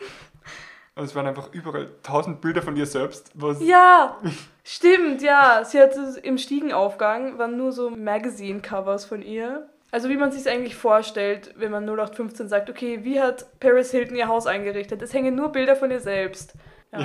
[0.94, 3.31] Also es waren einfach überall tausend Bilder von ihr selbst.
[3.35, 4.18] Was ja,
[4.64, 5.64] stimmt, ja.
[5.64, 9.70] Sie hatte im Stiegenaufgang, waren nur so Magazine-Covers von ihr.
[9.92, 14.16] Also wie man sich eigentlich vorstellt, wenn man 0815 sagt, okay, wie hat Paris Hilton
[14.16, 15.02] ihr Haus eingerichtet?
[15.02, 16.55] Es hängen nur Bilder von ihr selbst.
[16.92, 17.00] Ja.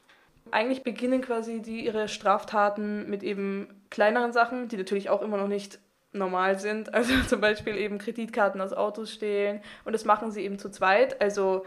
[0.52, 5.48] Eigentlich beginnen quasi die ihre Straftaten mit eben kleineren Sachen, die natürlich auch immer noch
[5.48, 5.80] nicht
[6.12, 6.94] normal sind.
[6.94, 9.60] Also zum Beispiel eben Kreditkarten aus Autos stehlen.
[9.84, 11.20] Und das machen sie eben zu zweit.
[11.20, 11.66] Also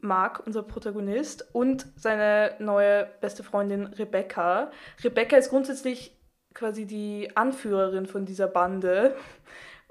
[0.00, 4.70] Mark, unser Protagonist, und seine neue beste Freundin Rebecca.
[5.02, 6.16] Rebecca ist grundsätzlich
[6.54, 9.16] quasi die Anführerin von dieser Bande.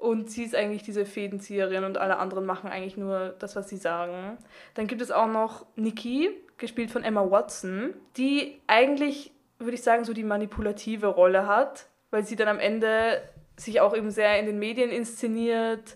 [0.03, 3.77] Und sie ist eigentlich diese Fädenzieherin und alle anderen machen eigentlich nur das, was sie
[3.77, 4.37] sagen.
[4.73, 10.03] Dann gibt es auch noch Nikki, gespielt von Emma Watson, die eigentlich, würde ich sagen,
[10.03, 13.21] so die manipulative Rolle hat, weil sie dann am Ende
[13.55, 15.95] sich auch eben sehr in den Medien inszeniert,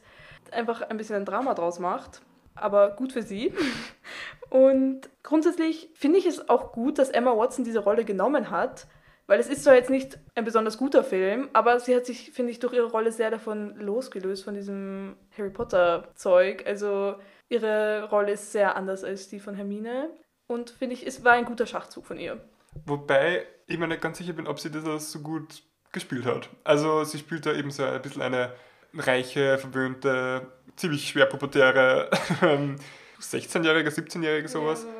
[0.52, 2.22] einfach ein bisschen ein Drama draus macht.
[2.56, 3.54] Aber gut für sie.
[4.50, 8.88] Und grundsätzlich finde ich es auch gut, dass Emma Watson diese Rolle genommen hat,
[9.28, 12.52] weil es ist zwar jetzt nicht ein besonders guter Film, aber sie hat sich, finde
[12.52, 16.66] ich, durch ihre Rolle sehr davon losgelöst, von diesem Harry Potter-Zeug.
[16.66, 17.16] Also
[17.50, 20.10] ihre Rolle ist sehr anders als die von Hermine.
[20.48, 22.40] Und finde ich, es war ein guter Schachzug von ihr.
[22.86, 25.62] Wobei ich mir nicht ganz sicher bin, ob sie das so gut
[25.92, 26.50] gespielt hat.
[26.64, 28.54] Also sie spielt da eben so ein bisschen eine
[28.94, 32.10] reiche, verwöhnte, ziemlich schwer pubertäre
[33.20, 34.84] 16-Jährige, 17-Jährige sowas.
[34.84, 34.97] Ja, sowas.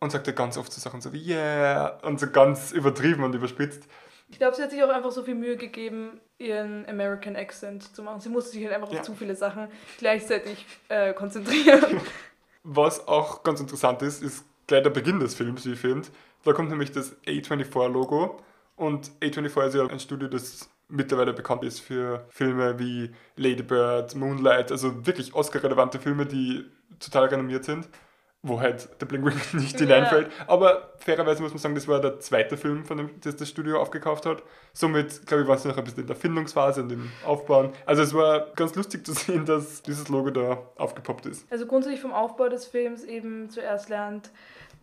[0.00, 3.34] Und sagt ja ganz oft so Sachen so wie yeah und so ganz übertrieben und
[3.34, 3.88] überspitzt.
[4.30, 8.02] Ich glaube, sie hat sich auch einfach so viel Mühe gegeben, ihren American Accent zu
[8.02, 8.20] machen.
[8.20, 9.00] Sie musste sich halt einfach ja.
[9.00, 12.00] auf zu viele Sachen gleichzeitig äh, konzentrieren.
[12.62, 16.08] Was auch ganz interessant ist, ist gleich der Beginn des Films, wie ich finde.
[16.44, 18.38] Da kommt nämlich das A24-Logo.
[18.76, 24.14] Und A24 ist ja ein Studio, das mittlerweile bekannt ist für Filme wie Lady Bird,
[24.14, 26.64] Moonlight, also wirklich Oscar-relevante Filme, die
[27.00, 27.88] total renommiert sind
[28.42, 30.28] wo halt der Bling Ring nicht hineinfällt.
[30.28, 30.44] Ja.
[30.48, 33.80] Aber fairerweise muss man sagen, das war der zweite Film, von dem das, das Studio
[33.80, 34.42] aufgekauft hat.
[34.72, 37.72] Somit, glaube ich, war es noch ein bisschen in der Findungsphase und im Aufbauen.
[37.84, 41.50] Also es war ganz lustig zu sehen, dass dieses Logo da aufgepoppt ist.
[41.50, 44.30] Also grundsätzlich vom Aufbau des Films eben zuerst lernt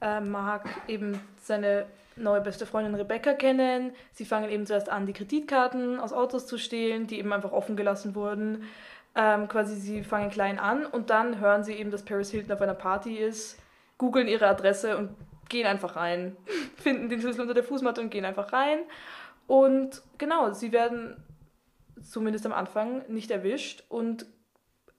[0.02, 1.86] äh, Mark eben seine
[2.18, 3.91] neue beste Freundin Rebecca kennen.
[4.13, 7.76] Sie fangen eben zuerst an, die Kreditkarten aus Autos zu stehlen, die eben einfach offen
[7.76, 8.63] gelassen wurden.
[9.15, 12.62] Ähm, quasi, sie fangen klein an und dann hören sie eben, dass Paris Hilton auf
[12.62, 13.58] einer Party ist,
[13.97, 15.15] googeln ihre Adresse und
[15.47, 16.36] gehen einfach rein.
[16.75, 18.80] Finden den Schlüssel unter der Fußmatte und gehen einfach rein.
[19.47, 21.23] Und genau, sie werden
[22.01, 24.25] zumindest am Anfang nicht erwischt und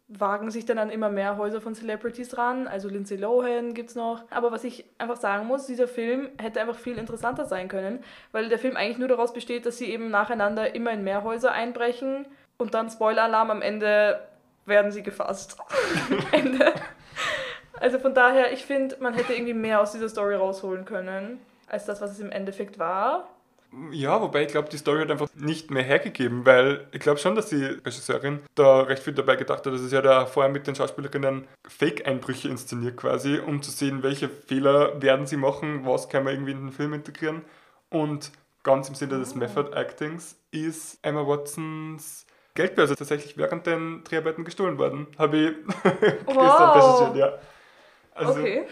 [0.09, 2.69] wagen sich dann an immer mehr Häuser von Celebrities ran.
[2.69, 4.25] Also Lindsay Lohan gibt es noch.
[4.31, 7.99] Aber was ich einfach sagen muss, dieser Film hätte einfach viel interessanter sein können,
[8.31, 11.53] weil der Film eigentlich nur daraus besteht, dass sie eben nacheinander immer in mehr Häuser
[11.53, 12.27] einbrechen
[12.59, 14.21] und dann Spoiler-Alarm, am Ende
[14.65, 15.57] werden sie gefasst.
[16.33, 16.73] Ende.
[17.79, 21.85] Also von daher, ich finde, man hätte irgendwie mehr aus dieser Story rausholen können, als
[21.85, 23.29] das, was es im Endeffekt war.
[23.91, 27.35] Ja, wobei ich glaube, die Story hat einfach nicht mehr hergegeben, weil ich glaube schon,
[27.35, 29.73] dass die Regisseurin da recht viel dabei gedacht hat.
[29.73, 34.29] Also sie hat ja vorher mit den Schauspielerinnen Fake-Einbrüche inszeniert quasi, um zu sehen, welche
[34.29, 37.43] Fehler werden sie machen, was kann man irgendwie in den Film integrieren.
[37.91, 38.31] Und
[38.63, 39.39] ganz im Sinne des oh.
[39.39, 42.26] Method Actings ist Emma Watsons
[42.57, 45.07] Geldbörse tatsächlich während den Dreharbeiten gestohlen worden.
[45.17, 45.55] Habe ich
[46.27, 46.75] wow.
[46.75, 47.39] recherchiert, ja.
[48.15, 48.67] Also, okay.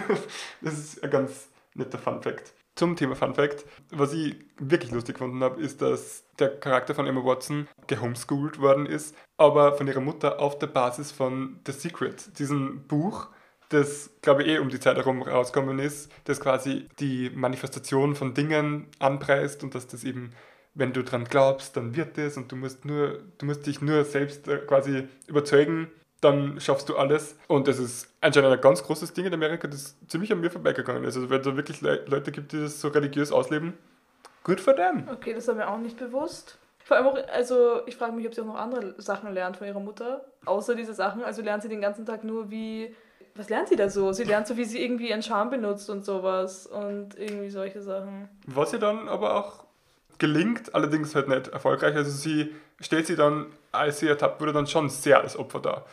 [0.60, 2.52] das ist ein ganz netter Fun Fact.
[2.74, 7.06] Zum Thema Fun Fact, was ich wirklich lustig gefunden habe, ist, dass der Charakter von
[7.06, 12.38] Emma Watson gehomeschooled worden ist, aber von ihrer Mutter auf der Basis von The Secret,
[12.38, 13.28] diesem Buch,
[13.68, 18.32] das, glaube ich, eh um die Zeit herum rausgekommen ist, das quasi die Manifestation von
[18.32, 20.32] Dingen anpreist und dass das eben
[20.74, 24.04] wenn du dran glaubst, dann wird es und du musst nur, du musst dich nur
[24.04, 27.36] selbst äh, quasi überzeugen, dann schaffst du alles.
[27.48, 31.04] Und das ist anscheinend ein ganz großes Ding in Amerika, das ziemlich an mir vorbeigegangen
[31.04, 31.16] ist.
[31.16, 33.74] Also wenn es wirklich Le Leute gibt, die das so religiös ausleben,
[34.44, 35.08] gut für them.
[35.10, 36.58] Okay, das war mir auch nicht bewusst.
[36.84, 39.66] Vor allem auch, also ich frage mich, ob sie auch noch andere Sachen lernt von
[39.66, 41.22] ihrer Mutter, außer diese Sachen.
[41.22, 42.94] Also lernt sie den ganzen Tag nur, wie
[43.34, 44.12] was lernt sie da so?
[44.12, 48.28] Sie lernt so, wie sie irgendwie ihren Charme benutzt und sowas und irgendwie solche Sachen.
[48.46, 49.64] Was sie dann aber auch
[50.22, 51.96] gelingt, allerdings halt nicht erfolgreich.
[51.96, 55.84] Also sie stellt sie dann, als sie ertappt wurde, dann schon sehr als Opfer dar.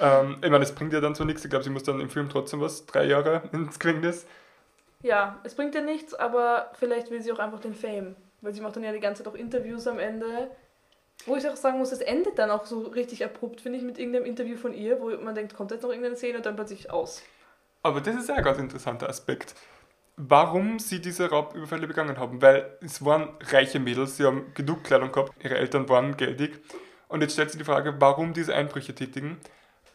[0.00, 1.44] Ähm, ich meine, es bringt ihr dann so nichts.
[1.44, 4.24] Ich glaube, sie muss dann im Film trotzdem was, drei Jahre ins Gefängnis.
[5.02, 8.14] Ja, es bringt ihr nichts, aber vielleicht will sie auch einfach den Fame.
[8.40, 10.48] Weil sie macht dann ja die ganze Zeit auch Interviews am Ende.
[11.26, 13.98] Wo ich auch sagen muss, es endet dann auch so richtig abrupt, finde ich, mit
[13.98, 16.88] irgendeinem Interview von ihr, wo man denkt, kommt jetzt noch irgendeine Szene und dann plötzlich
[16.90, 17.20] aus.
[17.82, 19.56] Aber das ist ja ein ganz interessanter Aspekt
[20.16, 22.42] warum sie diese Raubüberfälle begangen haben.
[22.42, 26.60] Weil es waren reiche Mädels, sie haben genug Kleidung gehabt, ihre Eltern waren geldig.
[27.08, 29.38] Und jetzt stellt sich die Frage, warum diese Einbrüche tätigen.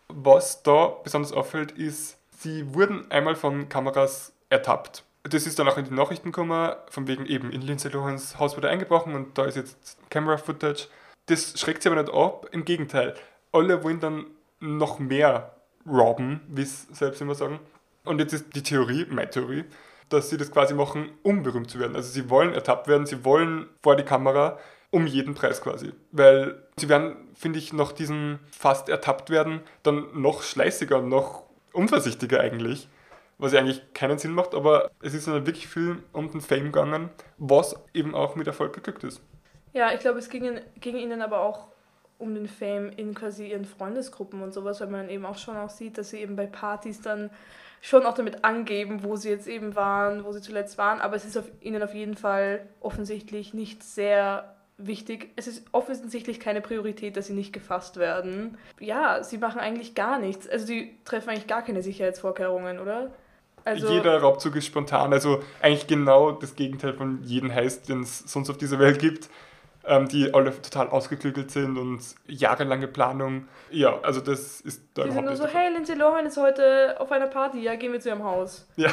[0.08, 5.04] Was da besonders auffällt, ist, sie wurden einmal von Kameras ertappt.
[5.24, 8.56] Das ist dann auch in die Nachrichten gekommen, von wegen eben in Lindsay Lohans Haus
[8.56, 10.88] wurde eingebrochen und da ist jetzt Camera-Footage.
[11.26, 13.14] Das schreckt sie aber nicht ab, im Gegenteil.
[13.52, 14.26] Alle wollen dann
[14.60, 17.60] noch mehr robben, wie es selbst immer sagen.
[18.06, 19.66] Und jetzt ist die Theorie, meine Theorie,
[20.10, 21.96] dass sie das quasi machen, um berühmt zu werden.
[21.96, 24.58] Also sie wollen ertappt werden, sie wollen vor die Kamera,
[24.91, 25.91] um jeden Preis quasi.
[26.12, 31.43] Weil sie werden, finde ich, noch diesen fast ertappt werden, dann noch schleißiger, noch
[31.74, 32.88] unvorsichtiger eigentlich.
[33.39, 37.10] Was eigentlich keinen Sinn macht, aber es ist dann wirklich viel um den Fame gegangen,
[37.38, 39.22] was eben auch mit Erfolg geglückt ist.
[39.74, 41.67] Ja, ich glaube, es ging, ging ihnen aber auch
[42.17, 45.70] um den Fame in quasi ihren Freundesgruppen und sowas, weil man eben auch schon auch
[45.70, 47.30] sieht, dass sie eben bei Partys dann
[47.82, 51.26] schon auch damit angeben, wo sie jetzt eben waren, wo sie zuletzt waren, aber es
[51.26, 55.32] ist auf ihnen auf jeden Fall offensichtlich nicht sehr wichtig.
[55.36, 58.58] Es ist offensichtlich keine Priorität, dass sie nicht gefasst werden.
[58.80, 60.48] Ja, sie machen eigentlich gar nichts.
[60.48, 63.12] Also sie treffen eigentlich gar keine Sicherheitsvorkehrungen, oder?
[63.66, 68.20] Also Jeder Raubzug ist spontan, also eigentlich genau das Gegenteil von jedem Heist, den es
[68.20, 69.30] sonst auf dieser Welt gibt
[69.88, 73.47] ähm, die alle total ausgeklügelt sind und jahrelange Planung.
[73.71, 77.12] Ja, also das ist da Die sind nur so, hey, Lindsay Lohan ist heute auf
[77.12, 78.67] einer Party, ja, gehen wir zu ihrem Haus.
[78.76, 78.89] Ja.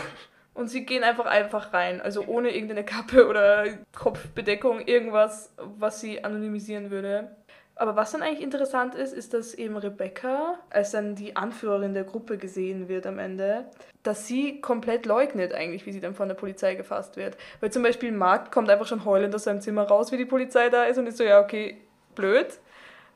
[0.54, 6.22] Und sie gehen einfach einfach rein, also ohne irgendeine Kappe oder Kopfbedeckung, irgendwas, was sie
[6.22, 7.36] anonymisieren würde.
[7.76, 12.04] Aber was dann eigentlich interessant ist, ist, dass eben Rebecca, als dann die Anführerin der
[12.04, 13.64] Gruppe gesehen wird am Ende,
[14.04, 17.36] dass sie komplett leugnet eigentlich, wie sie dann von der Polizei gefasst wird.
[17.60, 20.68] Weil zum Beispiel Mark kommt einfach schon heulend aus seinem Zimmer raus, wie die Polizei
[20.68, 21.78] da ist und ist so, ja, okay,
[22.14, 22.46] blöd.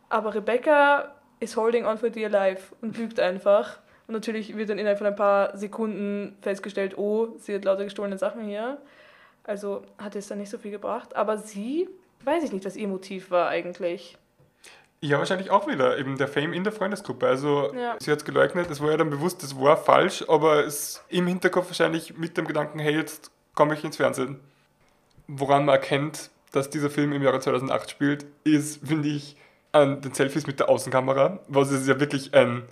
[0.08, 3.78] Aber Rebecca ist holding on for dear life und lügt einfach.
[4.08, 8.18] Und natürlich wird dann innerhalb von ein paar Sekunden festgestellt, oh, sie hat lauter gestohlene
[8.18, 8.78] Sachen hier.
[9.44, 11.14] Also hat es dann nicht so viel gebracht.
[11.14, 11.88] Aber sie,
[12.24, 14.18] weiß ich nicht, was ihr Motiv war eigentlich.
[15.00, 17.26] Ja, wahrscheinlich auch wieder eben der Fame in der Freundesgruppe.
[17.26, 17.96] Also ja.
[18.00, 21.26] sie hat es geleugnet, es war ja dann bewusst, das war falsch, aber es im
[21.26, 24.40] Hinterkopf wahrscheinlich mit dem Gedanken, hey, jetzt komme ich ins Fernsehen.
[25.28, 29.36] Woran man erkennt, dass dieser Film im Jahre 2008 spielt, ist, finde ich,
[29.72, 32.62] an den Selfies mit der Außenkamera, was es ja wirklich ein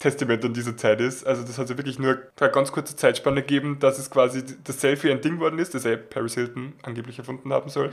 [0.00, 1.26] Testament an diese Zeit ist.
[1.26, 4.80] Also das hat ja wirklich nur eine ganz kurze Zeitspanne gegeben, dass es quasi das
[4.80, 7.90] Selfie ein Ding worden ist, das er Paris Hilton angeblich erfunden haben soll.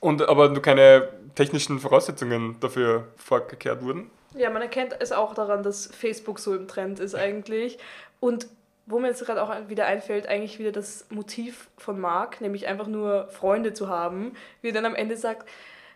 [0.00, 4.10] Und aber nur keine technischen Voraussetzungen dafür vorgekehrt wurden.
[4.34, 7.78] Ja, man erkennt es auch daran, dass Facebook so im Trend ist eigentlich.
[8.20, 8.46] Und
[8.86, 12.86] wo mir jetzt gerade auch wieder einfällt, eigentlich wieder das Motiv von Mark, nämlich einfach
[12.86, 15.48] nur Freunde zu haben, wie er dann am Ende sagt,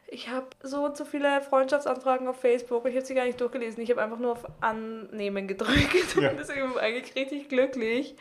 [0.07, 3.83] ich habe so und so viele Freundschaftsanfragen auf Facebook, ich habe sie gar nicht durchgelesen,
[3.83, 6.31] ich habe einfach nur auf Annehmen gedrückt ja.
[6.31, 8.15] und deswegen eigentlich richtig glücklich,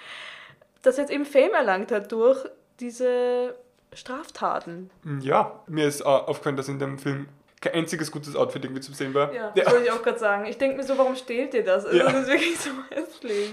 [0.81, 2.45] dass er jetzt eben Fame erlangt hat durch
[2.79, 3.55] diese
[3.95, 4.89] Straftaten.
[5.21, 7.27] Ja, mir ist aufgefallen, dass in dem Film
[7.61, 9.33] kein einziges gutes Outfit irgendwie zu sehen war.
[9.33, 9.71] Ja, das ja.
[9.71, 10.45] wollte ich auch gerade sagen.
[10.45, 11.85] Ich denke mir so, warum stehlt ihr das?
[11.85, 12.05] Also, ja.
[12.05, 13.51] Das ist wirklich so hässlich.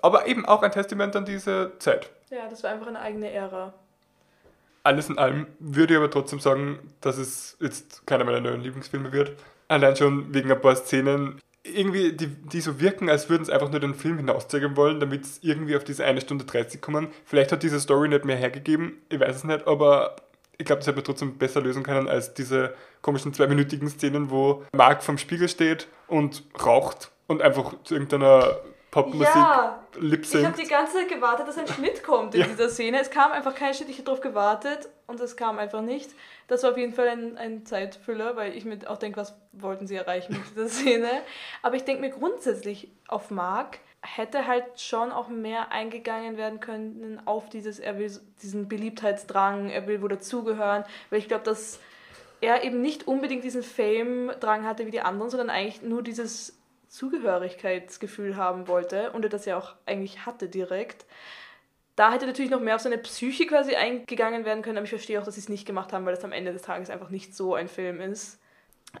[0.00, 2.10] Aber eben auch ein Testament an diese Zeit.
[2.30, 3.74] Ja, das war einfach eine eigene Ära.
[4.84, 9.12] Alles in allem würde ich aber trotzdem sagen, dass es jetzt keiner meiner neuen Lieblingsfilme
[9.12, 9.32] wird.
[9.66, 11.40] Allein schon wegen ein paar Szenen,
[11.74, 15.26] irgendwie, die, die so wirken, als würden sie einfach nur den Film hinauszeigen wollen, damit
[15.26, 17.08] sie irgendwie auf diese eine Stunde 30 kommen.
[17.24, 20.16] Vielleicht hat diese Story nicht mehr hergegeben, ich weiß es nicht, aber
[20.58, 24.64] ich glaube, das hätte man trotzdem besser lösen können als diese komischen zweiminütigen Szenen, wo
[24.72, 28.58] Mark vom Spiegel steht und raucht und einfach zu irgendeiner
[28.90, 32.46] Popmusik ja, lip Ich habe die ganze Zeit gewartet, dass ein Schnitt kommt in ja.
[32.46, 33.00] dieser Szene.
[33.00, 36.10] Es kam einfach kein Schnitt, ich habe darauf gewartet und es kam einfach nicht.
[36.46, 39.86] Das war auf jeden Fall ein, ein Zeitfüller, weil ich mir auch denke, was wollten
[39.86, 41.10] sie erreichen mit dieser Szene.
[41.62, 47.20] Aber ich denke mir grundsätzlich auf Mark hätte halt schon auch mehr eingegangen werden können
[47.24, 48.10] auf dieses, er will
[48.42, 51.80] diesen Beliebtheitsdrang, er will wo dazugehören, weil ich glaube, dass
[52.40, 56.57] er eben nicht unbedingt diesen Fame-Drang hatte wie die anderen, sondern eigentlich nur dieses
[56.88, 61.06] Zugehörigkeitsgefühl haben wollte und er das ja auch eigentlich hatte direkt.
[61.96, 65.20] Da hätte natürlich noch mehr auf seine Psyche quasi eingegangen werden können, aber ich verstehe
[65.20, 67.34] auch, dass sie es nicht gemacht haben, weil es am Ende des Tages einfach nicht
[67.34, 68.40] so ein Film ist.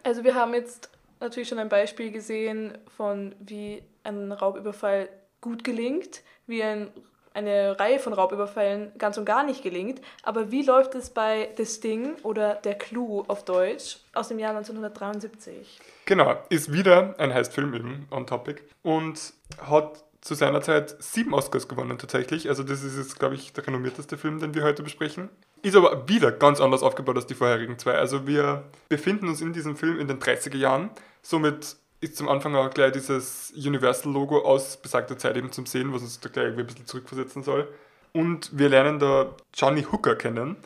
[0.02, 5.08] Also wir haben jetzt natürlich schon ein Beispiel gesehen von wie ein Raubüberfall
[5.40, 6.90] gut gelingt, wie ein,
[7.38, 10.00] eine Reihe von Raubüberfällen ganz und gar nicht gelingt.
[10.22, 14.50] Aber wie läuft es bei The Sting oder Der Clou auf Deutsch aus dem Jahr
[14.50, 15.78] 1973?
[16.04, 21.68] Genau, ist wieder ein Heistfilm eben on topic und hat zu seiner Zeit sieben Oscars
[21.68, 22.48] gewonnen tatsächlich.
[22.48, 25.28] Also das ist jetzt, glaube ich, der renommierteste Film, den wir heute besprechen.
[25.62, 27.94] Ist aber wieder ganz anders aufgebaut als die vorherigen zwei.
[27.94, 30.90] Also wir befinden uns in diesem Film in den 30er Jahren.
[31.22, 36.02] Somit ist zum Anfang auch gleich dieses Universal-Logo aus besagter Zeit eben zum Sehen, was
[36.02, 37.68] uns da gleich ein bisschen zurückversetzen soll.
[38.12, 40.56] Und wir lernen da Johnny Hooker kennen,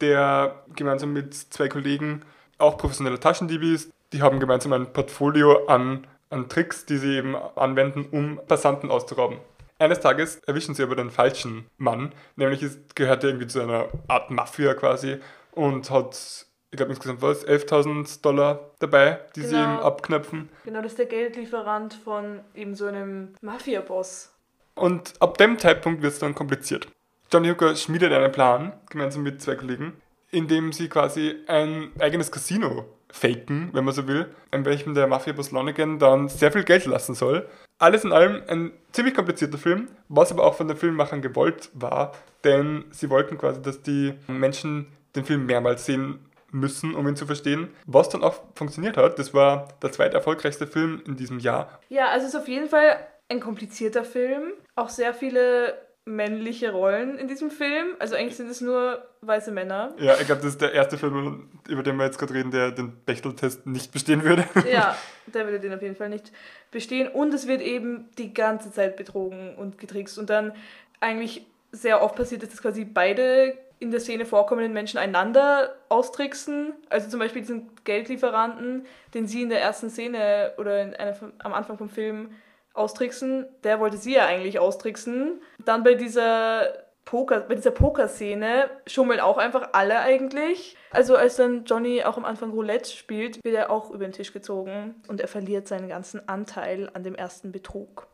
[0.00, 2.22] der gemeinsam mit zwei Kollegen
[2.58, 3.92] auch professioneller Taschendieb ist.
[4.12, 9.38] Die haben gemeinsam ein Portfolio an an Tricks, die sie eben anwenden, um Passanten auszurauben.
[9.78, 13.88] Eines Tages erwischen sie aber den falschen Mann, nämlich ist, gehört er irgendwie zu einer
[14.08, 15.18] Art Mafia quasi
[15.52, 19.50] und hat, ich glaube insgesamt was, 11.000 Dollar dabei, die genau.
[19.50, 20.48] sie eben abknöpfen.
[20.64, 24.34] Genau, das ist der Geldlieferant von eben so einem Mafia-Boss.
[24.74, 26.88] Und ab dem Zeitpunkt wird es dann kompliziert.
[27.32, 29.94] Johnny Hooker schmiedet einen Plan, gemeinsam mit zwei Kollegen,
[30.30, 35.06] in dem sie quasi ein eigenes Casino faken, wenn man so will, in welchem der
[35.06, 37.48] Mafia-Boss Lonigan dann sehr viel Geld lassen soll.
[37.78, 42.12] Alles in allem ein ziemlich komplizierter Film, was aber auch von den Filmemachern gewollt war,
[42.44, 46.18] denn sie wollten quasi, dass die Menschen den Film mehrmals sehen
[46.58, 47.68] müssen, um ihn zu verstehen.
[47.86, 51.80] Was dann auch funktioniert hat, das war der zweite erfolgreichste Film in diesem Jahr.
[51.88, 54.52] Ja, also es ist auf jeden Fall ein komplizierter Film.
[54.74, 55.74] Auch sehr viele
[56.08, 57.88] männliche Rollen in diesem Film.
[57.98, 59.94] Also eigentlich sind es nur weiße Männer.
[59.98, 62.70] Ja, ich glaube, das ist der erste Film, über den wir jetzt gerade reden, der
[62.70, 64.44] den Bechtel-Test nicht bestehen würde.
[64.72, 66.32] Ja, der würde den auf jeden Fall nicht
[66.70, 67.08] bestehen.
[67.08, 70.18] Und es wird eben die ganze Zeit betrogen und getrickst.
[70.18, 70.52] Und dann
[71.00, 76.74] eigentlich sehr oft passiert, dass quasi beide in der Szene vorkommenden Menschen einander austricksen.
[76.88, 81.54] Also zum Beispiel diesen Geldlieferanten, den sie in der ersten Szene oder in einer, am
[81.54, 82.30] Anfang vom Film
[82.74, 85.42] austricksen, der wollte sie ja eigentlich austricksen.
[85.64, 86.68] Dann bei dieser
[87.04, 90.76] Poker, bei dieser Pokerszene schummeln auch einfach alle eigentlich.
[90.90, 94.32] Also als dann Johnny auch am Anfang Roulette spielt, wird er auch über den Tisch
[94.32, 98.06] gezogen und er verliert seinen ganzen Anteil an dem ersten Betrug.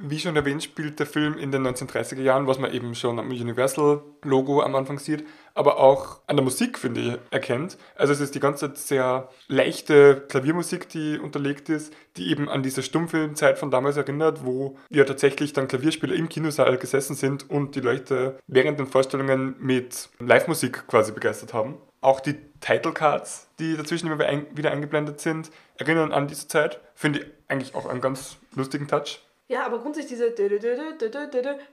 [0.00, 3.30] Wie schon erwähnt, spielt der Film in den 1930er Jahren, was man eben schon am
[3.30, 7.76] Universal-Logo am Anfang sieht, aber auch an der Musik, finde ich, erkennt.
[7.96, 12.62] Also es ist die ganze Zeit sehr leichte Klaviermusik, die unterlegt ist, die eben an
[12.62, 17.74] diese Stummfilmzeit von damals erinnert, wo ja tatsächlich dann Klavierspieler im Kinosaal gesessen sind und
[17.74, 21.76] die Leute während den Vorstellungen mit Live-Musik quasi begeistert haben.
[22.00, 26.80] Auch die Title Cards, die dazwischen immer wieder eingeblendet sind, erinnern an diese Zeit.
[26.94, 29.20] Finde ich eigentlich auch einen ganz lustigen Touch.
[29.48, 30.34] Ja, aber grundsätzlich diese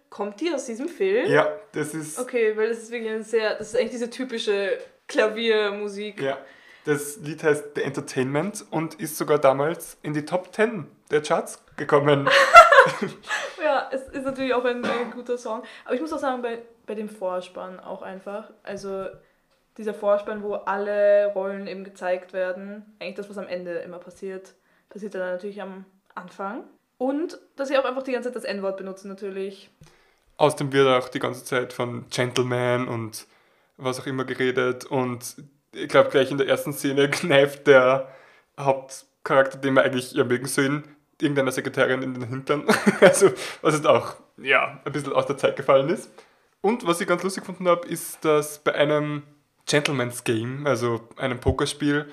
[0.09, 1.29] kommt die aus diesem Film?
[1.29, 2.17] Ja, das ist.
[2.17, 6.21] Okay, weil das ist wirklich ein sehr, das ist eigentlich diese typische Klaviermusik.
[6.21, 6.38] Ja.
[6.85, 11.63] Das Lied heißt The Entertainment und ist sogar damals in die Top 10 der Charts
[11.75, 12.29] gekommen.
[13.63, 15.63] ja, es ist natürlich auch ein, ein, guter Song.
[15.83, 18.51] Aber ich muss auch sagen, bei, bei dem Vorspann auch einfach.
[18.63, 19.07] Also
[19.77, 24.53] dieser Vorspann, wo alle Rollen eben gezeigt werden, eigentlich das, was am Ende immer passiert,
[24.89, 26.63] passiert dann natürlich am Anfang.
[26.97, 29.69] Und dass sie auch einfach die ganze Zeit das N-Wort benutzen, natürlich.
[30.38, 33.25] Außerdem wird auch die ganze Zeit von Gentleman und
[33.77, 34.86] was auch immer geredet.
[34.86, 35.36] Und
[35.73, 38.10] ich glaube, gleich in der ersten Szene kneift der
[38.60, 40.84] Hauptcharakter, den wir eigentlich ja mögen sollen,
[41.21, 42.65] irgendeiner Sekretärin in den Hintern.
[43.01, 43.31] also,
[43.62, 46.10] was jetzt auch, ja, ein bisschen aus der Zeit gefallen ist.
[46.62, 49.23] Und was ich ganz lustig gefunden habe, ist, dass bei einem
[49.65, 52.12] Gentleman's Game, also einem Pokerspiel,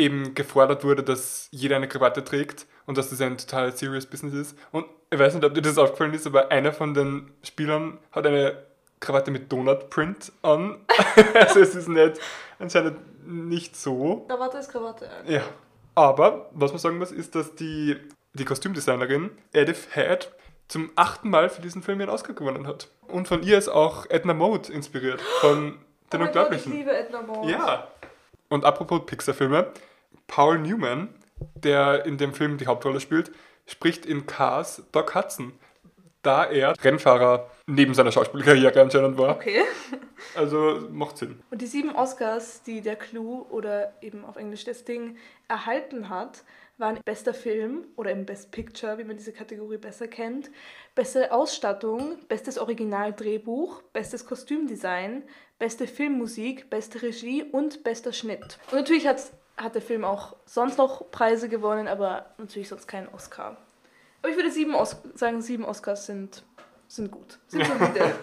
[0.00, 4.34] eben gefordert wurde, dass jeder eine Krawatte trägt und dass das ein total serious Business
[4.34, 4.58] ist.
[4.72, 8.26] Und ich weiß nicht, ob dir das aufgefallen ist, aber einer von den Spielern hat
[8.26, 8.56] eine
[9.00, 10.78] Krawatte mit Donut-Print an.
[11.34, 12.20] also es ist nicht,
[12.58, 14.24] anscheinend nicht so.
[14.28, 15.08] Krawatte ist Krawatte.
[15.26, 15.42] Ja.
[15.94, 17.96] Aber, was man sagen muss, ist, dass die,
[18.34, 20.30] die Kostümdesignerin Edith Head
[20.68, 22.88] zum achten Mal für diesen Film ihren Oscar gewonnen hat.
[23.08, 25.20] Und von ihr ist auch Edna Mode inspiriert.
[25.40, 25.78] Von
[26.12, 26.72] den oh Unglaublichen.
[26.72, 27.50] Gott, ich liebe Edna Mode.
[27.50, 27.88] Ja.
[28.48, 29.72] Und apropos Pixar-Filme,
[30.30, 31.08] Paul Newman,
[31.56, 33.32] der in dem Film die Hauptrolle spielt,
[33.66, 35.52] spricht in Cars Doc Hudson,
[36.22, 39.36] da er Rennfahrer neben seiner Schauspielkarriere anscheinend war.
[39.36, 39.62] Okay.
[40.36, 41.40] Also macht Sinn.
[41.50, 45.16] Und die sieben Oscars, die der Clue oder eben auf Englisch das Ding
[45.48, 46.44] erhalten hat,
[46.76, 50.50] waren bester Film oder im Best Picture, wie man diese Kategorie besser kennt,
[50.94, 55.22] beste Ausstattung, bestes Originaldrehbuch, bestes Kostümdesign,
[55.58, 58.58] beste Filmmusik, beste Regie und bester Schnitt.
[58.70, 59.18] Und natürlich hat
[59.62, 63.56] hat der Film auch sonst noch Preise gewonnen, aber natürlich sonst keinen Oscar.
[64.22, 66.42] Aber ich würde sieben Os sagen, sieben Oscars sind,
[66.88, 67.38] sind gut.
[67.48, 68.14] Sind solide.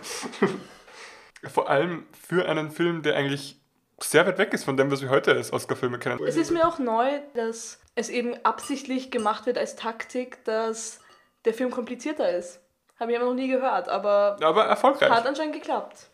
[1.49, 3.59] Vor allem für einen Film, der eigentlich
[3.99, 6.23] sehr weit weg ist von dem, was wir heute als Oscar-Filme kennen.
[6.23, 10.99] Es ist mir auch neu, dass es eben absichtlich gemacht wird als Taktik, dass
[11.45, 12.59] der Film komplizierter ist.
[12.99, 15.09] Habe ich aber noch nie gehört, aber, aber erfolgreich.
[15.09, 16.09] hat anscheinend geklappt.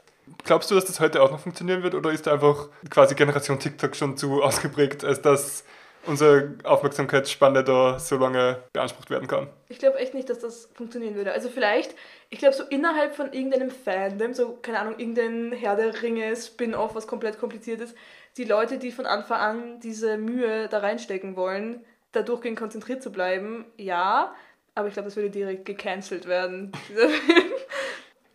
[0.46, 3.60] Glaubst du, dass das heute auch noch funktionieren wird oder ist da einfach quasi Generation
[3.60, 5.64] TikTok schon zu ausgeprägt, als dass
[6.06, 9.48] unsere Aufmerksamkeitsspanne da so lange beansprucht werden kann?
[9.70, 11.32] Ich glaube echt nicht, dass das funktionieren würde.
[11.32, 11.96] Also vielleicht,
[12.30, 16.96] ich glaube so innerhalb von irgendeinem Fandom, so keine Ahnung, irgendein Herr der Ringe Spin-off,
[16.96, 17.96] was komplett kompliziert ist,
[18.38, 23.12] die Leute, die von Anfang an diese Mühe da reinstecken wollen, da durchgehend konzentriert zu
[23.12, 24.36] bleiben, ja,
[24.76, 27.52] aber ich glaube, das würde direkt gecancelt werden, dieser Film.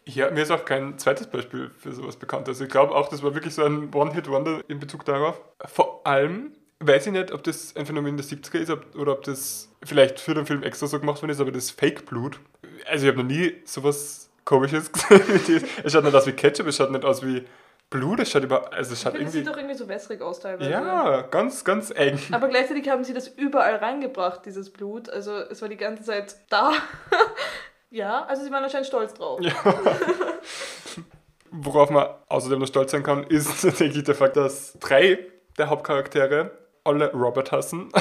[0.08, 2.48] Ja, mir ist auch kein zweites Beispiel für sowas bekannt.
[2.48, 5.40] Also ich glaube auch, das war wirklich so ein One-Hit-Wonder in Bezug darauf.
[5.66, 9.68] Vor allem weiß ich nicht, ob das ein Phänomen der 70er ist oder ob das
[9.84, 12.40] vielleicht für den Film extra so gemacht worden ist, aber das Fake-Blut.
[12.86, 15.64] Also ich habe noch nie sowas komisches gesehen.
[15.84, 17.44] es schaut nicht aus wie Ketchup, es schaut nicht aus wie
[17.90, 19.38] Blut, es schaut über, also es schaut ich irgendwie...
[19.38, 20.70] sieht doch irgendwie so wässrig aus teilweise.
[20.70, 22.18] Ja, ganz, ganz eng.
[22.32, 25.10] Aber gleichzeitig haben sie das überall reingebracht, dieses Blut.
[25.10, 26.72] Also es war die ganze Zeit da.
[27.90, 29.40] Ja, also sie waren anscheinend stolz drauf.
[29.40, 29.54] Ja.
[31.50, 35.18] worauf man außerdem noch stolz sein kann, ist tatsächlich der Fakt, dass drei
[35.56, 36.50] der Hauptcharaktere
[36.84, 37.90] alle Robert hassen.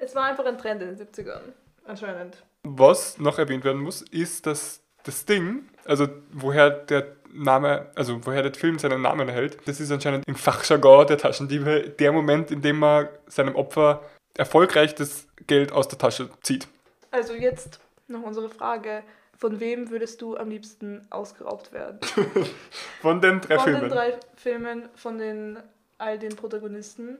[0.00, 1.40] Es war einfach ein Trend in den 70ern,
[1.84, 2.42] anscheinend.
[2.62, 8.42] Was noch erwähnt werden muss, ist, dass das Ding, also woher der Name, also woher
[8.42, 12.62] der Film seinen Namen erhält, das ist anscheinend im Fachjargon der Taschendiebe der Moment, in
[12.62, 14.02] dem man seinem Opfer
[14.36, 16.68] erfolgreich das Geld aus der Tasche zieht.
[17.10, 19.02] Also jetzt noch unsere Frage.
[19.36, 22.00] Von wem würdest du am liebsten ausgeraubt werden?
[23.00, 23.80] Von den drei von Filmen.
[23.82, 25.58] den drei Filmen, von den
[25.98, 27.18] all den Protagonisten.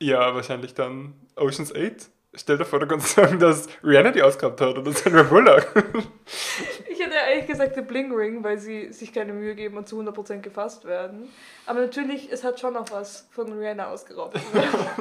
[0.00, 2.08] Ja, wahrscheinlich dann Ocean's 8.
[2.34, 5.66] Stell dir vor, du kannst sagen, dass Rihanna die ausgehabt hat oder Sandra Bullock.
[6.88, 9.98] Ich hätte ehrlich gesagt den Bling Ring, weil sie sich keine Mühe geben und zu
[9.98, 11.30] 100% gefasst werden.
[11.64, 14.38] Aber natürlich, es hat schon noch was von Rihanna ausgeraubt.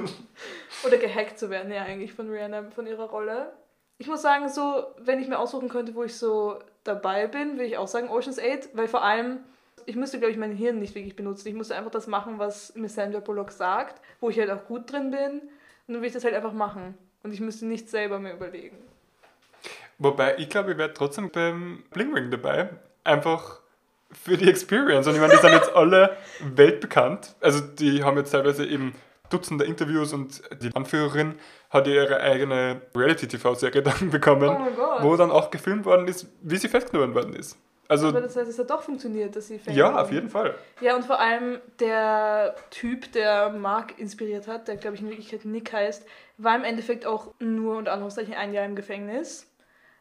[0.87, 3.51] Oder gehackt zu werden, ja eigentlich von Rihanna, von ihrer Rolle.
[3.99, 7.65] Ich muss sagen, so, wenn ich mir aussuchen könnte, wo ich so dabei bin, würde
[7.65, 9.39] ich auch sagen Ocean's 8, weil vor allem,
[9.85, 11.49] ich müsste, glaube ich, mein Hirn nicht wirklich benutzen.
[11.49, 14.91] Ich musste einfach das machen, was mir Sandra Bullock sagt, wo ich halt auch gut
[14.91, 15.41] drin bin.
[15.41, 15.49] Und
[15.87, 16.97] dann würde ich das halt einfach machen.
[17.23, 18.77] Und ich müsste nicht selber mir überlegen.
[19.97, 22.69] Wobei, ich glaube, ich wäre trotzdem beim Bling Ring dabei.
[23.03, 23.59] Einfach
[24.11, 25.07] für die Experience.
[25.07, 27.35] Und ich meine, die sind jetzt alle weltbekannt.
[27.41, 28.95] Also die haben jetzt teilweise eben
[29.29, 31.35] Dutzende Interviews und die Anführerin
[31.69, 36.67] hat ihre eigene Reality-TV-Serie dann bekommen, Oh wo dann auch gefilmt worden ist, wie sie
[36.67, 37.57] festgenommen worden ist.
[37.89, 40.53] Also, Aber das heißt, es hat doch funktioniert, dass sie Fan ja, auf jeden Fall.
[40.79, 45.43] Ja, und vor allem der Typ, der Mark inspiriert hat, der glaube ich in Wirklichkeit
[45.43, 46.05] Nick heißt,
[46.37, 49.47] war im Endeffekt auch nur unter Anführungszeichen ein Jahr im Gefängnis.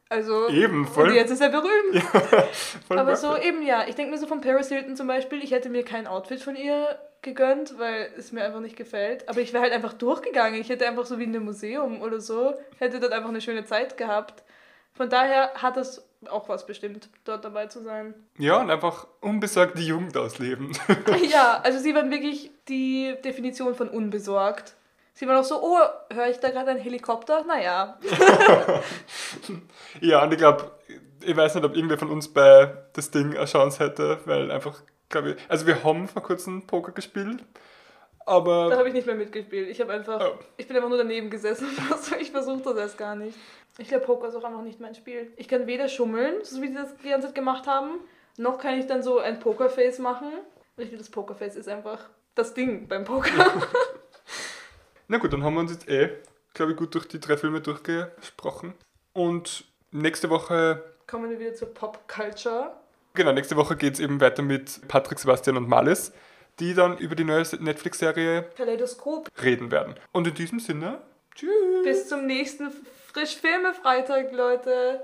[0.09, 0.49] Also.
[0.49, 1.09] Eben, voll.
[1.09, 2.03] Und jetzt ist er berühmt.
[2.87, 3.87] Voll Aber so eben ja.
[3.87, 6.57] Ich denke mir so von Paris Hilton zum Beispiel, ich hätte mir kein Outfit von
[6.57, 9.29] ihr gegönnt, weil es mir einfach nicht gefällt.
[9.29, 10.61] Aber ich wäre halt einfach durchgegangen.
[10.61, 13.65] Ich hätte einfach so wie in einem Museum oder so, hätte dort einfach eine schöne
[13.65, 14.43] Zeit gehabt.
[14.95, 18.15] Von daher hat es auch was bestimmt, dort dabei zu sein.
[18.39, 20.73] Ja, und einfach unbesorgt die Jugend ausleben.
[21.29, 24.75] Ja, also sie waren wirklich die Definition von unbesorgt.
[25.19, 25.79] Sie waren auch so, oh,
[26.15, 27.43] höre ich da gerade einen Helikopter?
[27.43, 27.99] Naja.
[30.01, 30.71] ja, und ich glaube,
[31.25, 34.81] ich weiß nicht, ob irgendwer von uns bei das Ding eine Chance hätte, weil einfach,
[35.09, 37.41] glaube ich, also wir haben vor kurzem Poker gespielt,
[38.25, 39.69] Da aber habe ich nicht mehr mitgespielt.
[39.71, 40.39] Ich habe einfach, Oh.
[40.57, 41.67] ich bin einfach nur daneben gesessen.
[41.91, 43.37] Also ich versuche das erst gar nicht.
[43.79, 45.33] Ich glaube, Poker ist auch einfach nicht mein Spiel.
[45.37, 47.99] Ich kann weder schummeln, so wie sie das die ganze Zeit gemacht haben,
[48.37, 50.29] noch kann ich dann so ein Pokerface machen.
[50.79, 53.33] Richtig, das Pokerface ist einfach das Ding beim Poker.
[55.09, 56.11] na gut, dann haben wir uns jetzt eh,
[56.55, 58.75] glaube ich, gut durch die drei Filme durchgesprochen.
[59.13, 62.77] Und nächste Woche, Kommen wir wieder zur Pop-Culture.
[63.15, 66.13] genau, nächste Woche geht es eben weiter mit Patrick, Sebastian und Malis,
[66.61, 69.29] die dann über die neue Netflix-Serie Kaleidoskop.
[69.43, 69.95] reden werden.
[70.13, 71.01] Und in diesem Sinne,
[71.35, 71.51] tschüss!
[71.85, 72.71] Bis zum nächsten
[73.13, 75.01] Frischfilme-Freitag, Leute.